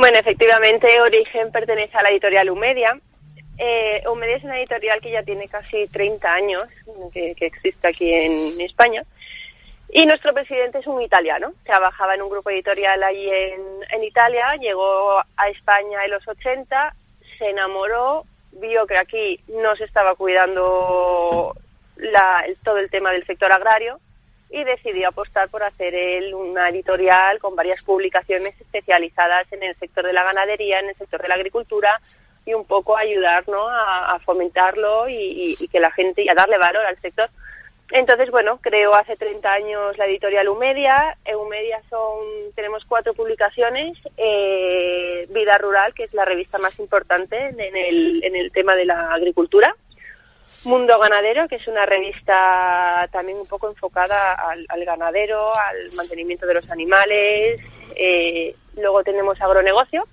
Bueno, 0.00 0.18
efectivamente, 0.18 0.88
Origen 0.98 1.52
pertenece 1.52 1.94
a 1.94 2.02
la 2.02 2.08
editorial 2.08 2.48
Eumedia. 2.48 2.98
Eh, 3.58 4.00
Eumedia 4.06 4.36
es 4.36 4.44
una 4.44 4.58
editorial 4.58 4.98
que 4.98 5.10
ya 5.10 5.22
tiene 5.22 5.46
casi 5.46 5.86
30 5.88 6.32
años 6.32 6.68
que, 7.12 7.36
existe 7.38 7.86
aquí 7.86 8.10
en 8.10 8.58
España. 8.62 9.02
Y 9.92 10.06
nuestro 10.06 10.32
presidente 10.32 10.78
es 10.78 10.86
un 10.86 11.02
italiano, 11.02 11.52
trabajaba 11.64 12.14
en 12.14 12.22
un 12.22 12.30
grupo 12.30 12.48
editorial 12.48 13.02
allí 13.02 13.28
en, 13.28 14.02
Italia, 14.02 14.56
llegó 14.58 15.18
a 15.18 15.48
España 15.50 16.02
en 16.06 16.12
los 16.12 16.26
80, 16.26 16.94
se 17.36 17.50
enamoró, 17.50 18.24
vio 18.52 18.86
que 18.86 18.96
aquí 18.96 19.38
no 19.48 19.76
se 19.76 19.84
estaba 19.84 20.14
cuidando 20.14 21.54
la, 21.96 22.46
todo 22.64 22.78
el 22.78 22.88
tema 22.88 23.12
del 23.12 23.26
sector 23.26 23.52
agrario 23.52 24.00
y 24.50 24.64
decidió 24.64 25.08
apostar 25.08 25.48
por 25.48 25.62
hacer 25.62 25.94
él 25.94 26.34
una 26.34 26.68
editorial 26.68 27.38
con 27.38 27.54
varias 27.54 27.82
publicaciones 27.84 28.60
especializadas 28.60 29.52
en 29.52 29.62
el 29.62 29.74
sector 29.76 30.04
de 30.04 30.12
la 30.12 30.24
ganadería, 30.24 30.80
en 30.80 30.88
el 30.88 30.96
sector 30.96 31.22
de 31.22 31.28
la 31.28 31.36
agricultura 31.36 32.00
y 32.44 32.54
un 32.54 32.64
poco 32.64 32.96
ayudarnos 32.96 33.68
a, 33.70 34.12
a 34.12 34.18
fomentarlo 34.20 35.08
y, 35.08 35.56
que 35.70 35.78
la 35.78 35.92
gente 35.92 36.24
a 36.28 36.34
darle 36.34 36.58
valor 36.58 36.84
al 36.84 37.00
sector 37.00 37.30
entonces, 37.92 38.30
bueno, 38.30 38.58
creo 38.62 38.94
hace 38.94 39.16
30 39.16 39.52
años 39.52 39.98
la 39.98 40.06
editorial 40.06 40.48
Umedia. 40.48 41.16
Umedia 41.36 41.80
son, 41.90 42.52
tenemos 42.54 42.84
cuatro 42.84 43.14
publicaciones. 43.14 43.98
Eh, 44.16 45.26
Vida 45.30 45.58
Rural, 45.58 45.92
que 45.94 46.04
es 46.04 46.14
la 46.14 46.24
revista 46.24 46.58
más 46.58 46.78
importante 46.78 47.36
en 47.36 47.58
el, 47.58 48.22
en 48.22 48.36
el 48.36 48.52
tema 48.52 48.76
de 48.76 48.84
la 48.84 49.12
agricultura. 49.12 49.74
Mundo 50.64 50.98
Ganadero, 50.98 51.48
que 51.48 51.56
es 51.56 51.66
una 51.68 51.86
revista 51.86 53.08
también 53.10 53.38
un 53.38 53.46
poco 53.46 53.68
enfocada 53.68 54.34
al, 54.34 54.66
al 54.68 54.84
ganadero, 54.84 55.54
al 55.54 55.92
mantenimiento 55.96 56.46
de 56.46 56.54
los 56.54 56.70
animales. 56.70 57.60
Eh, 57.96 58.54
luego 58.76 59.02
tenemos 59.02 59.40
Agronegocio, 59.40 60.06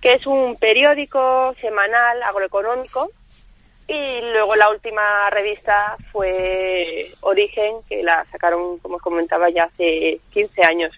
que 0.00 0.14
es 0.14 0.26
un 0.26 0.56
periódico 0.56 1.54
semanal 1.60 2.22
agroeconómico 2.22 3.10
y 3.88 4.20
luego 4.32 4.54
la 4.56 4.70
última 4.70 5.28
revista 5.30 5.96
fue 6.12 7.10
Origen, 7.20 7.76
que 7.88 8.02
la 8.02 8.24
sacaron, 8.26 8.78
como 8.78 8.96
os 8.96 9.02
comentaba, 9.02 9.50
ya 9.50 9.64
hace 9.64 10.20
15 10.32 10.62
años. 10.64 10.92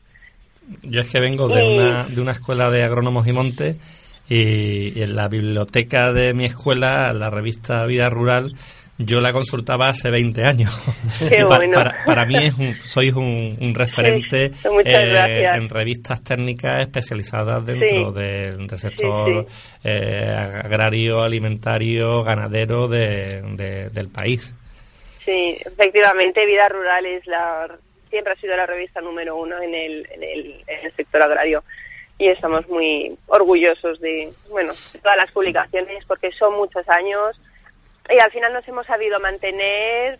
Yo 0.83 1.01
es 1.01 1.11
que 1.11 1.21
vengo 1.21 1.49
de, 1.49 1.65
y... 1.65 1.79
una, 1.79 2.05
de 2.05 2.21
una 2.21 2.33
escuela 2.33 2.71
de 2.71 2.85
agrónomos 2.85 3.27
y 3.27 3.33
montes 3.33 3.77
y, 4.29 4.99
y 4.99 5.03
en 5.03 5.15
la 5.15 5.29
biblioteca 5.29 6.13
de 6.13 6.35
mi 6.35 6.47
escuela, 6.47 7.13
la 7.13 7.31
revista 7.31 7.85
Vida 7.87 8.09
Rural, 8.09 8.55
yo 8.99 9.21
la 9.21 9.33
consultaba 9.33 9.89
hace 9.89 10.11
20 10.11 10.43
años. 10.43 10.73
Qué 11.29 11.45
bueno. 11.45 11.75
para, 11.75 12.05
para, 12.05 12.27
mí 12.27 12.37
es 12.37 12.59
un, 12.59 12.75
sois 12.75 13.13
un, 13.13 13.57
un 13.61 13.75
referente 13.75 14.53
sí, 14.55 14.69
eh, 14.85 15.45
en 15.55 15.69
revistas 15.69 16.23
técnicas 16.23 16.83
especializadas 16.83 17.67
dentro 17.67 18.13
sí. 18.13 18.21
del, 18.21 18.67
del, 18.67 18.79
sector 18.79 19.47
sí, 19.49 19.53
eh, 19.83 20.33
agrario, 20.33 21.23
alimentario, 21.23 22.23
ganadero 22.23 22.87
de, 22.87 23.43
de, 23.57 23.91
del 23.91 24.09
país. 24.11 24.55
Sí, 25.25 25.57
efectivamente, 25.65 26.47
Vida 26.47 26.69
Rural 26.69 27.07
es 27.07 27.27
la 27.27 27.67
siempre 28.11 28.35
ha 28.35 28.37
sido 28.37 28.57
la 28.57 28.67
revista 28.67 29.01
número 29.01 29.35
uno 29.35 29.61
en 29.61 29.75
el, 29.75 30.07
en 30.13 30.23
el, 30.23 30.63
en 30.69 30.87
el 30.87 30.93
sector 30.95 31.21
agrario 31.21 31.65
y 32.19 32.29
estamos 32.29 32.69
muy 32.69 33.17
orgullosos 33.27 34.01
de, 34.01 34.33
bueno, 34.51 34.73
todas 35.03 35.17
las 35.17 35.33
publicaciones 35.33 36.05
porque 36.07 36.31
son 36.33 36.55
muchos 36.55 36.89
años 36.89 37.41
y 38.09 38.19
al 38.21 38.31
final 38.31 38.53
nos 38.53 38.67
hemos 38.69 38.87
sabido 38.87 39.19
mantener 39.19 40.19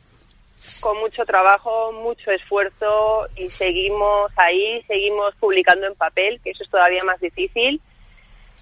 con 0.81 0.99
mucho 0.99 1.25
trabajo, 1.25 1.93
mucho 1.93 2.31
esfuerzo 2.31 3.27
y 3.37 3.49
seguimos 3.51 4.33
ahí, 4.37 4.83
seguimos 4.89 5.35
publicando 5.37 5.87
en 5.87 5.95
papel, 5.95 6.41
que 6.43 6.51
eso 6.51 6.65
es 6.65 6.71
todavía 6.71 7.05
más 7.05 7.21
difícil. 7.21 7.81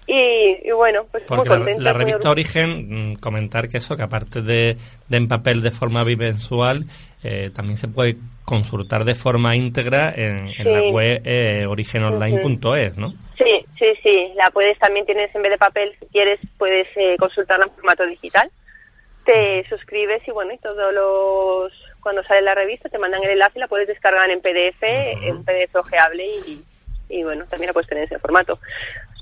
Y, 0.05 0.67
y 0.67 0.71
bueno, 0.71 1.05
pues 1.11 1.23
Porque 1.27 1.49
muy 1.49 1.57
contenta. 1.57 1.83
La, 1.83 1.91
la 1.91 1.97
revista 1.97 2.29
Origen, 2.29 3.11
mm, 3.11 3.15
comentar 3.15 3.67
que 3.69 3.77
eso, 3.77 3.95
que 3.95 4.03
aparte 4.03 4.41
de, 4.41 4.75
de 5.07 5.17
en 5.17 5.27
papel 5.27 5.61
de 5.61 5.71
forma 5.71 6.03
bimensual, 6.03 6.85
eh, 7.23 7.49
también 7.55 7.77
se 7.77 7.87
puede 7.87 8.17
consultar 8.45 9.05
de 9.05 9.15
forma 9.15 9.55
íntegra 9.55 10.13
en, 10.15 10.51
la 10.63 10.91
web 10.91 11.21
eh, 11.23 11.65
origenonline.es, 11.65 12.97
¿no? 12.97 13.11
Sí, 13.37 13.65
sí, 13.79 13.85
sí. 14.03 14.31
La 14.35 14.51
puedes 14.51 14.77
también, 14.79 15.05
tienes 15.05 15.33
en 15.33 15.41
vez 15.41 15.51
de 15.51 15.57
papel, 15.57 15.95
si 15.99 16.05
quieres, 16.07 16.39
puedes 16.57 16.87
eh, 16.97 17.15
consultarla 17.17 17.65
en 17.65 17.71
formato 17.71 18.05
digital 18.05 18.49
te 19.25 19.65
suscribes 19.69 20.25
y 20.27 20.31
bueno, 20.31 20.53
y 20.53 20.57
todos 20.57 20.93
los 20.93 21.73
cuando 22.01 22.23
sale 22.23 22.41
la 22.41 22.53
revista 22.53 22.89
te 22.89 22.97
mandan 22.97 23.23
el 23.23 23.31
enlace 23.31 23.53
y 23.55 23.59
la 23.59 23.67
puedes 23.67 23.87
descargar 23.87 24.29
en 24.29 24.41
PDF, 24.41 24.81
uh 24.81 24.85
-huh. 24.85 25.29
en 25.29 25.43
PDF 25.45 25.75
ojeable 25.75 26.25
y, 26.25 26.61
y 27.09 27.23
bueno, 27.23 27.45
también 27.45 27.67
la 27.67 27.73
puedes 27.73 27.87
tener 27.87 28.03
en 28.03 28.09
ese 28.09 28.19
formato. 28.19 28.59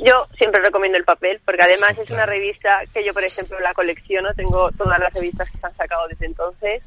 Yo 0.04 0.28
siempre 0.38 0.62
recomiendo 0.62 0.98
el 0.98 1.04
papel 1.04 1.40
porque 1.46 1.62
además 1.62 1.92
sí, 1.96 2.02
es 2.04 2.12
una 2.12 2.26
revista 2.26 2.82
que 2.94 3.04
yo, 3.04 3.14
por 3.14 3.24
ejemplo, 3.24 3.60
la 3.60 3.74
colecciono, 3.74 4.34
tengo 4.34 4.72
todas 4.72 5.00
las 5.00 5.14
revistas 5.14 5.50
que 5.52 5.58
se 5.58 5.66
han 5.66 5.76
sacado 5.76 6.08
desde 6.08 6.26
entonces, 6.26 6.84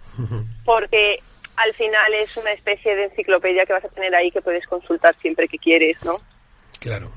porque 0.64 1.18
al 1.56 1.73
final 1.75 2.12
es 2.14 2.37
una 2.37 2.52
especie 2.52 2.97
de 2.97 3.04
enciclopedia 3.04 3.64
que 3.66 3.73
vas 3.73 3.85
a 3.85 3.88
tener 3.88 4.14
ahí 4.14 4.30
que 4.30 4.42
puedes 4.42 4.66
consultar 4.66 5.14
siempre 5.21 5.47
que 5.47 5.59
quieres, 5.59 6.04
¿no? 6.04 6.21
Claro. 6.80 7.11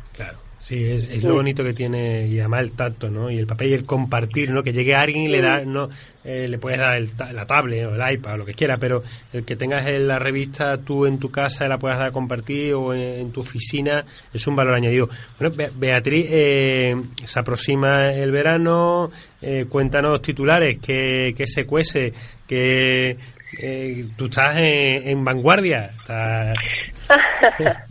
Sí, 0.68 0.84
es, 0.84 1.06
es 1.10 1.24
lo 1.24 1.36
bonito 1.36 1.64
que 1.64 1.74
tiene 1.74 2.28
y 2.28 2.40
además 2.42 2.60
el 2.60 2.74
tacto, 2.74 3.10
¿no? 3.10 3.32
Y 3.32 3.40
el 3.40 3.48
papel 3.48 3.70
y 3.70 3.74
el 3.74 3.86
compartir, 3.86 4.52
¿no? 4.52 4.64
Que 4.64 4.74
llegue 4.74 4.96
a 4.96 5.00
alguien 5.00 5.24
y 5.24 5.30
le 5.30 5.40
da, 5.40 5.64
no, 5.64 5.88
eh, 6.26 6.50
le 6.50 6.58
puedes 6.58 6.78
dar 6.78 6.98
el, 6.98 7.10
la 7.32 7.48
tablet 7.48 7.86
o 7.86 7.96
el 7.96 8.14
iPad 8.14 8.34
o 8.34 8.38
lo 8.40 8.46
que 8.46 8.54
quiera, 8.54 8.76
pero 8.78 9.02
el 9.32 9.46
que 9.46 9.56
tengas 9.56 9.88
en 9.88 10.10
la 10.10 10.20
revista 10.20 10.78
tú 10.78 11.06
en 11.06 11.20
tu 11.20 11.32
casa 11.32 11.70
la 11.70 11.78
puedas 11.78 12.00
dar 12.00 12.08
a 12.10 12.12
compartir 12.12 12.74
o 12.74 12.94
en, 12.94 13.00
en 13.00 13.32
tu 13.32 13.40
oficina 13.40 14.04
es 14.34 14.46
un 14.46 14.58
valor 14.58 14.74
añadido. 14.74 15.08
Bueno, 15.40 15.56
Be 15.56 15.70
Beatriz, 15.74 16.26
eh, 16.30 16.98
se 17.24 17.40
aproxima 17.40 18.12
el 18.12 18.34
verano, 18.34 19.10
eh, 19.42 19.68
cuéntanos 19.70 20.22
titulares, 20.22 20.80
que, 20.80 21.34
que 21.34 21.48
se 21.48 21.66
cuece, 21.66 22.12
que 22.46 23.16
eh, 23.62 24.06
tú 24.18 24.26
estás 24.26 24.58
en, 24.58 25.08
en 25.08 25.24
vanguardia. 25.24 25.94
Estás... 25.98 26.56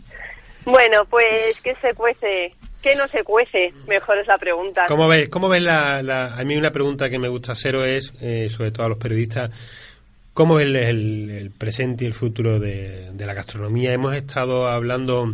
Bueno, 0.67 1.05
pues 1.09 1.61
que 1.61 1.73
se 1.75 1.93
cuece, 1.93 2.53
que 2.87 2.95
no 2.95 3.07
se 3.07 3.23
cuece, 3.23 3.73
mejor 3.87 4.17
es 4.17 4.27
la 4.27 4.37
pregunta. 4.37 4.85
¿Cómo 4.87 5.07
ves, 5.07 5.29
cómo 5.29 5.49
ves 5.49 5.61
la, 5.61 6.01
la 6.01 6.35
a 6.35 6.43
mí 6.43 6.55
una 6.55 6.71
pregunta 6.71 7.09
que 7.09 7.19
me 7.19 7.27
gusta 7.27 7.51
hacer 7.51 7.75
es, 7.75 8.13
eh, 8.21 8.49
sobre 8.49 8.71
todo 8.71 8.85
a 8.85 8.89
los 8.89 8.97
periodistas, 8.97 9.51
¿cómo 10.33 10.55
ves 10.55 10.67
el, 10.67 10.75
el, 10.75 11.29
el 11.29 11.51
presente 11.51 12.05
y 12.05 12.07
el 12.07 12.13
futuro 12.13 12.59
de, 12.59 13.11
de, 13.11 13.25
la 13.25 13.33
gastronomía? 13.33 13.93
Hemos 13.93 14.15
estado 14.15 14.67
hablando 14.67 15.33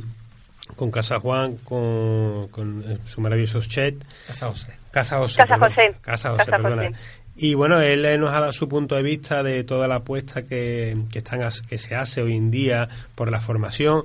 con 0.76 0.92
Casa 0.92 1.20
Juan, 1.20 1.58
con, 1.58 2.48
con 2.50 3.00
su 3.06 3.22
maravilloso 3.22 3.62
chef. 3.62 3.96
Casa 4.28 4.48
José. 4.48 4.74
Casa 4.92 5.18
José. 5.18 5.38
Casa 5.38 5.58
José. 5.58 5.96
Casa 6.02 6.30
José, 6.32 6.46
Casa 6.46 6.58
perdona. 6.58 6.88
José. 6.88 7.00
Y 7.36 7.56
bueno, 7.56 7.82
él 7.82 8.20
nos 8.20 8.30
ha 8.30 8.42
dado 8.42 8.54
su 8.54 8.70
punto 8.70 8.96
de 8.96 9.02
vista 9.02 9.42
de 9.42 9.64
toda 9.64 9.88
la 9.88 9.96
apuesta 9.96 10.44
que, 10.44 10.96
que, 11.12 11.20
están, 11.20 11.42
que 11.68 11.80
se 11.80 11.96
hace 11.96 12.22
hoy 12.22 12.36
en 12.36 12.52
día 12.52 12.88
por 13.16 13.32
la 13.32 13.42
formación 13.42 14.04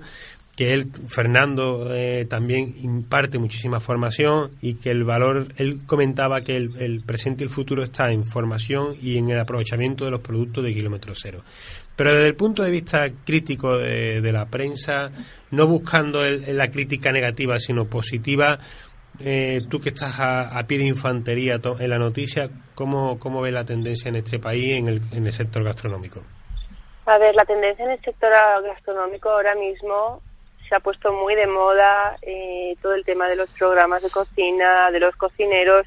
que 0.58 0.74
él, 0.74 0.90
Fernando, 1.06 1.94
eh, 1.94 2.26
también 2.28 2.74
imparte 2.82 3.38
muchísima 3.38 3.78
formación 3.78 4.50
y 4.60 4.74
que 4.74 4.90
el 4.90 5.04
valor, 5.04 5.46
él 5.56 5.82
comentaba 5.86 6.40
que 6.40 6.56
el, 6.56 7.04
presente 7.06 7.44
y 7.44 7.46
el 7.46 7.50
futuro 7.50 7.84
está 7.84 8.10
en 8.10 8.24
formación 8.24 8.96
y 9.00 9.18
en 9.18 9.30
el 9.30 9.38
aprovechamiento 9.38 10.04
de 10.04 10.10
los 10.10 10.20
productos 10.20 10.64
de 10.64 10.74
kilómetro 10.74 11.12
cero. 11.14 11.44
Pero 11.94 12.12
desde 12.12 12.26
el 12.26 12.34
punto 12.34 12.64
de 12.64 12.72
vista 12.72 13.08
crítico 13.24 13.78
de, 13.78 14.20
de 14.20 14.32
la 14.32 14.46
prensa, 14.46 15.12
no 15.52 15.68
buscando 15.68 16.24
el, 16.24 16.56
la 16.56 16.68
crítica 16.72 17.12
negativa, 17.12 17.60
sino 17.60 17.84
positiva, 17.84 18.58
eh, 19.20 19.60
tú 19.70 19.78
que 19.78 19.90
estás 19.90 20.18
a, 20.18 20.60
pie 20.66 20.78
de 20.78 20.86
infantería 20.86 21.60
en 21.78 21.88
la 21.88 21.98
noticia, 21.98 22.50
¿cómo, 22.74 23.20
cómo 23.20 23.42
ves 23.42 23.52
la 23.52 23.64
tendencia 23.64 24.08
en 24.08 24.16
este 24.16 24.40
país 24.40 24.76
en 24.76 24.88
el, 24.88 25.02
en 25.12 25.24
el 25.24 25.32
sector 25.32 25.62
gastronómico? 25.62 26.20
A 27.06 27.16
ver, 27.16 27.32
la 27.36 27.44
tendencia 27.44 27.84
en 27.84 27.92
el 27.92 28.00
sector 28.00 28.32
gastronómico 28.64 29.30
ahora 29.30 29.54
mismo 29.54 30.20
se 30.68 30.74
ha 30.74 30.80
puesto 30.80 31.12
muy 31.12 31.34
de 31.34 31.46
moda 31.46 32.16
eh, 32.22 32.76
todo 32.82 32.94
el 32.94 33.04
tema 33.04 33.28
de 33.28 33.36
los 33.36 33.48
programas 33.50 34.02
de 34.02 34.10
cocina, 34.10 34.90
de 34.90 35.00
los 35.00 35.16
cocineros, 35.16 35.86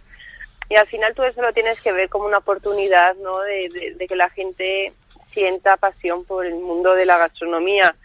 y 0.69 0.75
al 0.75 0.87
final 0.87 1.13
todo 1.13 1.25
eso 1.25 1.41
lo 1.41 1.53
tienes 1.53 1.81
que 1.81 1.91
ver 1.91 2.09
como 2.09 2.25
una 2.25 2.37
oportunidad, 2.37 3.15
¿no? 3.15 3.41
De, 3.41 3.93
de 3.97 4.07
que 4.07 4.15
la 4.15 4.29
gente 4.29 4.93
sienta 5.25 5.77
pasión 5.77 6.23
por 6.25 6.45
el 6.45 6.55
mundo 6.55 6.93
de 6.93 7.05
la 7.05 7.17
gastronomía. 7.17 7.95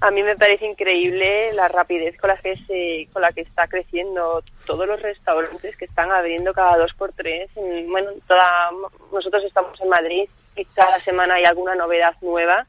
A 0.00 0.10
mí 0.10 0.22
me 0.22 0.36
parece 0.36 0.66
increíble 0.66 1.52
la 1.54 1.68
rapidez 1.68 2.16
con 2.18 2.28
la 2.28 2.36
que 2.36 2.56
se, 2.56 3.08
con 3.12 3.22
la 3.22 3.32
que 3.32 3.40
está 3.40 3.66
creciendo 3.66 4.42
todos 4.66 4.86
los 4.86 5.00
restaurantes 5.00 5.76
que 5.76 5.86
están 5.86 6.12
abriendo 6.12 6.52
cada 6.52 6.76
dos 6.76 6.92
por 6.94 7.12
tres. 7.12 7.50
bueno, 7.88 8.10
toda, 8.28 8.70
nosotros 9.10 9.44
estamos 9.44 9.80
en 9.80 9.88
Madrid 9.88 10.28
y 10.54 10.64
cada 10.66 10.98
semana 10.98 11.34
hay 11.34 11.44
alguna 11.44 11.74
novedad 11.74 12.14
nueva 12.20 12.66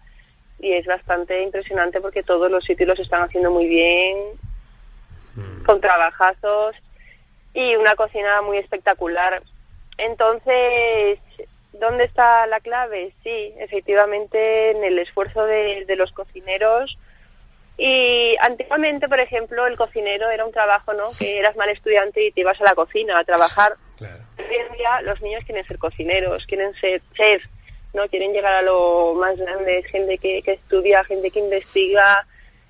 y 0.63 0.73
es 0.73 0.85
bastante 0.85 1.41
impresionante 1.43 2.01
porque 2.01 2.23
todos 2.23 2.49
los 2.49 2.63
sitios 2.63 2.89
los 2.89 2.99
están 2.99 3.23
haciendo 3.23 3.51
muy 3.51 3.67
bien, 3.67 4.17
mm. 5.35 5.63
con 5.65 5.81
trabajazos 5.81 6.75
y 7.53 7.75
una 7.75 7.95
cocina 7.95 8.41
muy 8.41 8.57
espectacular. 8.57 9.43
Entonces, 9.97 11.19
¿Dónde 11.73 12.03
está 12.03 12.45
la 12.47 12.59
clave? 12.59 13.13
Sí, 13.23 13.53
efectivamente 13.57 14.71
en 14.71 14.83
el 14.83 14.99
esfuerzo 14.99 15.43
de, 15.45 15.85
los 15.97 16.11
cocineros. 16.11 16.97
Y 17.77 18.35
antiguamente, 18.41 19.09
por 19.09 19.19
ejemplo, 19.19 19.65
el 19.65 19.75
cocinero 19.75 20.29
era 20.29 20.45
un 20.45 20.51
trabajo, 20.51 20.93
¿no? 20.93 21.09
Que 21.17 21.39
eras 21.39 21.55
mal 21.55 21.69
estudiante 21.69 22.23
y 22.23 22.31
te 22.31 22.41
ibas 22.41 22.61
a 22.61 22.65
la 22.65 22.75
cocina 22.75 23.17
a 23.17 23.23
trabajar. 23.23 23.73
Hoy 23.99 24.55
en 24.55 24.77
día 24.77 25.01
los 25.01 25.19
niños 25.21 25.43
quieren 25.45 25.65
ser 25.65 25.79
cocineros, 25.79 26.45
quieren 26.45 26.73
ser 26.75 27.01
chefs, 27.15 27.49
¿no? 27.93 28.07
Quieren 28.09 28.33
llegar 28.33 28.53
a 28.53 28.61
lo 28.61 29.13
más 29.15 29.37
grande, 29.37 29.83
gente 29.83 30.17
que, 30.17 30.41
que 30.41 30.53
estudia, 30.53 31.03
gente 31.03 31.31
que 31.31 31.39
investiga. 31.39 32.25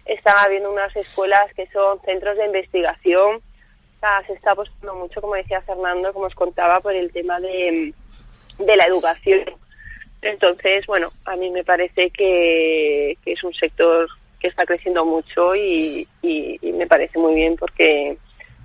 Están 0.06 0.36
habiendo 0.38 0.72
unas 0.72 0.96
escuelas 0.96 1.54
que 1.56 1.68
son 1.68 2.00
centros 2.02 2.38
de 2.38 2.46
investigación. 2.46 3.38
O 3.38 4.00
sea, 4.00 4.22
se 4.28 4.34
está 4.34 4.52
apostando 4.52 4.96
mucho, 4.96 5.22
como 5.22 5.36
decía 5.36 5.62
Fernando, 5.62 6.12
como 6.14 6.26
os 6.26 6.36
contaba, 6.36 6.82
por 6.82 6.94
el 6.94 7.12
tema 7.12 7.40
de 7.40 7.94
de 8.58 8.76
la 8.76 8.86
educación. 8.86 9.46
Entonces, 10.22 10.86
bueno, 10.88 11.12
a 11.26 11.36
mí 11.36 11.50
me 11.50 11.64
parece 11.64 12.10
que, 12.12 13.18
es 13.26 13.44
un 13.44 13.54
sector 13.54 14.08
que 14.40 14.48
está 14.48 14.66
creciendo 14.66 15.06
mucho 15.06 15.56
y, 15.56 16.08
me 16.62 16.88
parece 16.88 17.20
muy 17.20 17.36
bien 17.36 17.56
porque, 17.56 18.18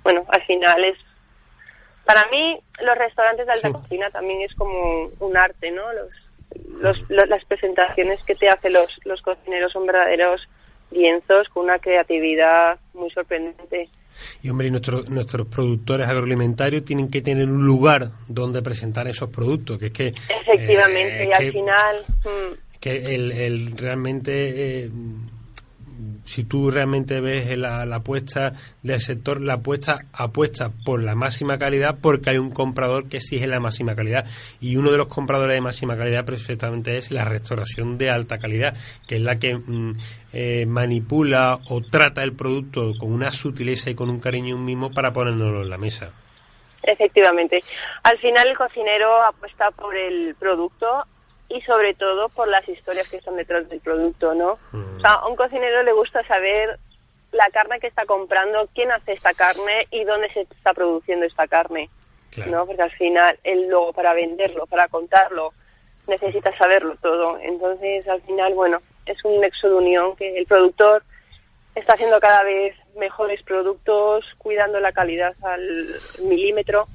bueno, 0.03 0.25
al 0.29 0.41
final 0.45 0.83
es, 0.85 0.97
para 2.05 2.25
mí 2.29 2.59
los 2.81 2.97
restaurantes 2.97 3.45
de 3.45 3.51
alta 3.51 3.71
cocina 3.71 4.09
también 4.09 4.41
es 4.41 4.53
como 4.55 5.09
un 5.19 5.37
arte, 5.37 5.71
¿no? 5.71 5.91
Los, 5.93 6.09
los, 6.79 6.97
las 7.09 7.45
presentaciones 7.45 8.23
que 8.23 8.35
te 8.35 8.47
hacen 8.47 8.73
los, 8.73 8.99
los 9.05 9.21
cocineros 9.21 9.71
son 9.71 9.85
verdaderos 9.85 10.41
lienzos 10.91 11.47
con 11.49 11.65
una 11.65 11.79
creatividad 11.79 12.79
muy 12.93 13.09
sorprendente. 13.11 13.89
Y 14.41 14.49
hombre, 14.49 14.69
nuestros 14.69 15.09
nuestros 15.09 15.47
productores 15.47 16.07
agroalimentarios 16.07 16.83
tienen 16.83 17.09
que 17.09 17.21
tener 17.21 17.47
un 17.47 17.65
lugar 17.65 18.11
donde 18.27 18.61
presentar 18.61 19.07
esos 19.07 19.29
productos, 19.29 19.77
que 19.77 19.87
es 19.87 19.93
que... 19.93 20.07
Efectivamente, 20.07 21.23
eh, 21.23 21.29
y 21.29 21.33
al 21.33 21.51
final... 21.51 21.95
Mm. 22.25 22.53
Que 22.79 23.15
el, 23.15 23.31
el 23.31 23.77
realmente... 23.77 24.83
Eh, 24.85 24.89
si 26.29 26.43
tú 26.43 26.69
realmente 26.69 27.21
ves 27.21 27.57
la, 27.57 27.81
apuesta 27.91 28.53
del 28.83 29.01
sector, 29.01 29.41
la 29.41 29.53
apuesta 29.55 30.01
apuesta 30.13 30.69
por 30.85 31.01
la 31.01 31.15
máxima 31.15 31.57
calidad 31.57 31.97
porque 31.99 32.29
hay 32.29 32.37
un 32.37 32.51
comprador 32.51 33.09
que 33.09 33.17
exige 33.17 33.47
la 33.47 33.59
máxima 33.59 33.95
calidad. 33.95 34.25
Y 34.61 34.75
uno 34.75 34.91
de 34.91 34.97
los 34.97 35.07
compradores 35.07 35.55
de 35.55 35.61
máxima 35.61 35.97
calidad 35.97 36.25
perfectamente 36.25 36.99
es 36.99 37.09
la 37.09 37.25
restauración 37.25 37.97
de 37.97 38.11
alta 38.11 38.37
calidad, 38.37 38.75
que 39.07 39.15
es 39.15 39.21
la 39.21 39.39
que 39.39 39.55
mm, 39.55 39.93
eh, 40.31 40.65
manipula 40.67 41.57
o 41.67 41.81
trata 41.81 42.23
el 42.23 42.33
producto 42.33 42.91
con 42.99 43.11
una 43.11 43.31
sutileza 43.31 43.89
y 43.89 43.95
con 43.95 44.11
un 44.11 44.19
cariño 44.19 44.55
mismo 44.55 44.91
para 44.91 45.11
ponérnoslo 45.11 45.63
en 45.63 45.69
la 45.71 45.79
mesa. 45.79 46.11
Efectivamente. 46.83 47.57
Al 48.03 48.19
final 48.19 48.49
el 48.49 48.55
cocinero 48.55 49.23
apuesta 49.23 49.71
por 49.71 49.95
el 49.95 50.35
producto 50.35 51.05
y 51.49 51.61
sobre 51.61 51.95
todo 51.95 52.29
por 52.29 52.47
las 52.47 52.67
historias 52.69 53.09
que 53.09 53.17
están 53.17 53.35
detrás 53.35 53.67
del 53.69 53.79
producto, 53.79 54.35
¿no? 54.35 54.59
Mm. 54.71 54.97
O 54.97 54.99
sea, 54.99 55.13
a 55.13 55.27
un 55.27 55.35
cocinero 55.35 55.83
le 55.83 55.93
gusta 55.93 56.23
saber 56.27 56.79
la 57.31 57.49
carne 57.51 57.79
que 57.79 57.87
está 57.87 58.05
comprando, 58.05 58.69
quién 58.73 58.91
hace 58.91 59.13
esta 59.13 59.33
carne 59.33 59.87
y 59.91 60.03
dónde 60.03 60.31
se 60.33 60.41
está 60.41 60.73
produciendo 60.73 61.25
esta 61.25 61.47
carne, 61.47 61.89
¿no? 62.47 62.65
Porque 62.65 62.81
al 62.81 62.91
final 62.91 63.37
él 63.43 63.67
luego 63.67 63.93
para 63.93 64.13
venderlo, 64.13 64.65
para 64.67 64.87
contarlo, 64.87 65.53
necesita 66.07 66.55
saberlo 66.57 66.95
todo. 67.01 67.37
Entonces, 67.39 68.07
al 68.07 68.21
final, 68.21 68.53
bueno, 68.53 68.81
es 69.05 69.23
un 69.23 69.39
nexo 69.41 69.69
de 69.69 69.75
unión 69.75 70.15
que 70.15 70.37
el 70.37 70.45
productor 70.45 71.03
está 71.75 71.93
haciendo 71.93 72.19
cada 72.19 72.43
vez 72.43 72.75
mejores 72.95 73.41
productos, 73.43 74.25
cuidando 74.37 74.79
la 74.79 74.91
calidad 74.91 75.35
al 75.43 75.87
milímetro 76.23 76.87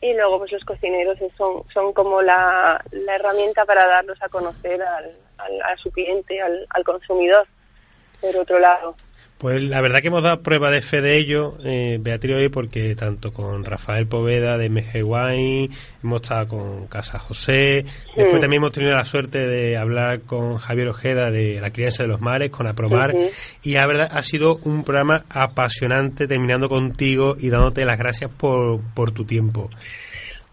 y 0.00 0.14
luego 0.14 0.38
pues 0.38 0.52
los 0.52 0.64
cocineros 0.64 1.18
son, 1.36 1.64
son 1.72 1.92
como 1.92 2.22
la, 2.22 2.82
herramienta 2.92 3.64
para 3.64 3.86
darlos 3.86 4.20
a 4.22 4.28
conocer 4.28 4.82
al, 4.82 5.62
a 5.62 5.76
su 5.76 5.90
cliente, 5.90 6.40
al, 6.40 6.66
al 6.70 6.84
consumidor, 6.84 7.46
por 8.20 8.36
otro 8.36 8.58
lado. 8.58 8.94
Pues 9.38 9.62
la 9.62 9.82
verdad 9.82 10.00
que 10.00 10.08
hemos 10.08 10.22
dado 10.22 10.40
prueba 10.40 10.70
de 10.70 10.80
fe 10.80 11.02
de 11.02 11.18
ello, 11.18 11.58
eh, 11.62 11.98
Beatriz, 12.00 12.36
hoy, 12.36 12.48
porque 12.48 12.94
tanto 12.94 13.34
con 13.34 13.66
Rafael 13.66 14.06
Poveda 14.06 14.56
de 14.56 14.70
MG 14.70 15.04
Wine, 15.04 15.68
hemos 16.02 16.22
estado 16.22 16.48
con 16.48 16.86
Casa 16.86 17.18
José, 17.18 17.84
después 18.16 18.40
también 18.40 18.62
hemos 18.62 18.72
tenido 18.72 18.94
la 18.94 19.04
suerte 19.04 19.46
de 19.46 19.76
hablar 19.76 20.22
con 20.22 20.56
Javier 20.56 20.88
Ojeda 20.88 21.30
de 21.30 21.60
La 21.60 21.70
Crianza 21.70 22.04
de 22.04 22.08
los 22.08 22.22
Mares, 22.22 22.50
con 22.50 22.66
Apromar, 22.66 23.14
y 23.62 23.74
la 23.74 23.86
verdad 23.86 24.08
ha 24.10 24.22
sido 24.22 24.56
un 24.64 24.84
programa 24.84 25.26
apasionante, 25.28 26.26
terminando 26.26 26.70
contigo 26.70 27.36
y 27.38 27.50
dándote 27.50 27.84
las 27.84 27.98
gracias 27.98 28.30
por, 28.30 28.80
por 28.94 29.10
tu 29.10 29.26
tiempo. 29.26 29.68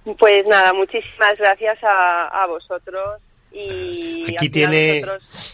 Pues 0.04 0.46
nada, 0.46 0.74
muchísimas 0.74 1.38
gracias 1.38 1.78
a, 1.84 2.44
a 2.44 2.48
vosotros 2.48 3.22
y 3.54 4.36
Aquí 4.36 4.50
tiene. 4.50 5.04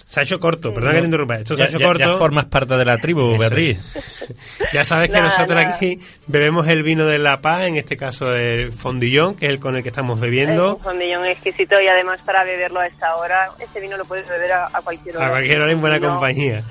Se 0.07 0.19
ha 0.19 0.23
hecho 0.23 0.39
corto, 0.39 0.73
perdón 0.73 0.93
que 0.93 0.99
te 0.99 1.05
interrumpa. 1.05 1.35
Esto 1.35 1.55
se 1.55 1.63
ha 1.63 1.65
hecho 1.65 1.79
corto. 1.79 1.99
Ya 1.99 2.17
formas 2.17 2.45
parte 2.45 2.75
de 2.75 2.85
la 2.85 2.97
tribu, 2.97 3.37
Beatriz. 3.37 3.79
ya 4.73 4.83
sabes 4.83 5.09
que 5.09 5.21
nosotros 5.21 5.59
aquí 5.65 5.99
bebemos 6.27 6.67
el 6.67 6.83
vino 6.83 7.05
de 7.05 7.19
La 7.19 7.41
Paz, 7.41 7.63
en 7.63 7.77
este 7.77 7.97
caso 7.97 8.31
el 8.31 8.71
fondillón, 8.71 9.35
que 9.35 9.47
es 9.47 9.51
el 9.51 9.59
con 9.59 9.75
el 9.75 9.83
que 9.83 9.89
estamos 9.89 10.19
bebiendo. 10.19 10.67
Es 10.67 10.73
un 10.77 10.83
fondillón 10.83 11.25
exquisito 11.25 11.75
y 11.81 11.87
además 11.87 12.21
para 12.25 12.43
beberlo 12.43 12.79
a 12.79 12.87
esta 12.87 13.15
hora, 13.15 13.49
este 13.59 13.81
vino 13.81 13.97
lo 13.97 14.05
puedes 14.05 14.27
beber 14.27 14.51
a, 14.53 14.81
cualquier 14.83 15.17
hora. 15.17 15.27
A 15.27 15.31
cualquier 15.31 15.61
hora 15.61 15.71
en 15.71 15.81
buena 15.81 15.99
compañía. 15.99 16.63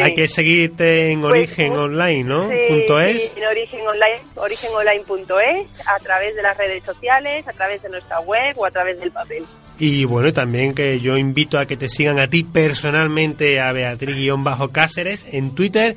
Hay 0.00 0.14
que 0.14 0.28
seguirte 0.28 1.10
en 1.10 1.20
pues, 1.20 1.32
Origen 1.32 1.72
Online, 1.72 2.24
¿no? 2.24 2.50
punto 2.68 3.00
es. 3.00 3.32
en 3.36 3.44
Origen 3.44 3.80
Online, 3.86 4.20
origenonline.es, 4.36 5.80
a 5.86 5.98
través 5.98 6.36
de 6.36 6.42
las 6.42 6.56
redes 6.56 6.82
sociales, 6.84 7.46
a 7.46 7.52
través 7.52 7.82
de 7.82 7.88
nuestra 7.88 8.20
web 8.20 8.54
o 8.56 8.66
a 8.66 8.70
través 8.70 9.00
del 9.00 9.10
papel. 9.10 9.44
Y 9.78 10.04
bueno, 10.04 10.32
también 10.32 10.74
que 10.74 11.00
yo 11.00 11.16
invito 11.16 11.58
a 11.58 11.66
que 11.66 11.76
te 11.76 11.88
sigan 11.88 12.18
a 12.18 12.28
ti 12.28 12.44
personalmente, 12.44 13.60
a 13.60 13.72
Beatriz-Cáceres 13.72 15.26
en 15.32 15.54
Twitter 15.54 15.96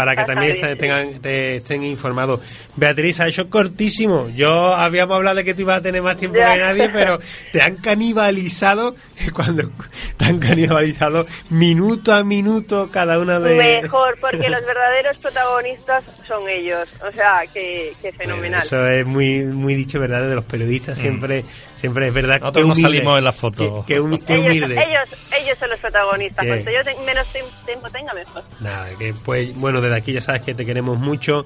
para 0.00 0.16
que 0.16 0.24
también 0.24 0.78
tengan, 0.78 1.20
te 1.20 1.56
estén 1.56 1.84
informados. 1.84 2.40
Beatriz, 2.74 3.20
ha 3.20 3.28
hecho 3.28 3.50
cortísimo. 3.50 4.30
Yo 4.30 4.72
habíamos 4.74 5.14
hablado 5.14 5.36
de 5.36 5.44
que 5.44 5.52
tú 5.52 5.60
ibas 5.60 5.80
a 5.80 5.82
tener 5.82 6.00
más 6.00 6.16
tiempo 6.16 6.38
que 6.38 6.56
nadie, 6.56 6.88
pero 6.88 7.18
te 7.52 7.60
han 7.60 7.76
canibalizado 7.76 8.94
cuando 9.34 9.70
te 10.16 10.24
han 10.24 10.38
canibalizado 10.38 11.26
minuto 11.50 12.14
a 12.14 12.24
minuto 12.24 12.88
cada 12.90 13.18
una 13.18 13.38
de 13.40 13.82
Mejor, 13.82 14.16
porque 14.22 14.48
los 14.48 14.64
verdaderos 14.64 15.18
protagonistas 15.18 16.02
son 16.26 16.48
ellos. 16.48 16.88
O 17.06 17.12
sea, 17.12 17.42
que, 17.52 17.94
fenomenal. 18.16 18.62
eso 18.62 18.86
es 18.86 19.04
muy, 19.04 19.42
muy 19.42 19.74
dicho, 19.74 20.00
¿verdad? 20.00 20.26
De 20.26 20.34
los 20.34 20.46
periodistas 20.46 20.96
mm. 20.96 21.00
siempre 21.02 21.44
Siempre 21.80 22.08
es 22.08 22.12
verdad 22.12 22.40
Nosotros 22.40 22.68
no 22.68 22.74
salimos 22.74 23.16
en 23.16 23.24
la 23.24 23.32
foto. 23.32 23.84
Que, 23.86 23.98
humilde. 23.98 24.74
Ellos, 24.74 25.08
ellos, 25.40 25.56
son 25.58 25.70
los 25.70 25.80
protagonistas. 25.80 26.46
Cuanto 26.46 26.70
yo 26.70 27.04
menos 27.06 27.26
tiempo 27.64 27.88
tenga, 27.90 28.12
mejor. 28.12 28.44
Nada, 28.60 28.90
que 28.98 29.14
pues 29.24 29.54
bueno, 29.54 29.80
desde 29.90 30.02
aquí 30.02 30.12
ya 30.12 30.20
sabes 30.20 30.42
que 30.42 30.54
te 30.54 30.64
queremos 30.64 30.98
mucho, 30.98 31.44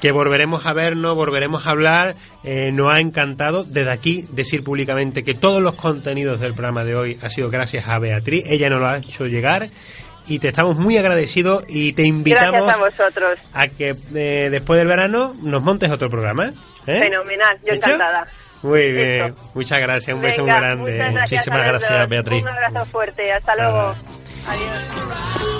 que 0.00 0.12
volveremos 0.12 0.66
a 0.66 0.72
vernos, 0.72 1.16
volveremos 1.16 1.66
a 1.66 1.70
hablar. 1.70 2.14
Eh, 2.44 2.70
nos 2.72 2.92
ha 2.92 3.00
encantado 3.00 3.64
desde 3.64 3.90
aquí 3.90 4.26
decir 4.30 4.62
públicamente 4.62 5.24
que 5.24 5.34
todos 5.34 5.62
los 5.62 5.74
contenidos 5.74 6.40
del 6.40 6.54
programa 6.54 6.84
de 6.84 6.94
hoy 6.94 7.18
ha 7.22 7.28
sido 7.28 7.50
gracias 7.50 7.88
a 7.88 7.98
Beatriz. 7.98 8.44
Ella 8.46 8.70
nos 8.70 8.80
lo 8.80 8.86
ha 8.86 8.98
hecho 8.98 9.26
llegar 9.26 9.70
y 10.28 10.38
te 10.38 10.48
estamos 10.48 10.76
muy 10.76 10.96
agradecidos 10.96 11.64
y 11.68 11.92
te 11.92 12.02
invitamos 12.02 12.72
a, 12.72 12.76
vosotros. 12.76 13.38
a 13.52 13.68
que 13.68 13.94
eh, 14.14 14.48
después 14.50 14.78
del 14.78 14.88
verano 14.88 15.34
nos 15.42 15.62
montes 15.62 15.90
otro 15.90 16.10
programa. 16.10 16.52
¿eh? 16.86 17.00
Fenomenal, 17.00 17.58
yo 17.64 17.74
encantada. 17.74 18.26
Muy 18.62 18.92
bien, 18.92 19.34
muchas 19.54 19.80
gracias, 19.80 20.14
un 20.14 20.22
beso 20.22 20.42
muy 20.42 20.52
grande. 20.52 21.10
Muchísimas 21.10 21.66
gracias, 21.66 22.08
Beatriz. 22.08 22.42
Un 22.42 22.48
abrazo 22.48 22.90
fuerte, 22.90 23.32
hasta 23.32 23.54
luego. 23.54 23.94
Adiós. 24.48 25.55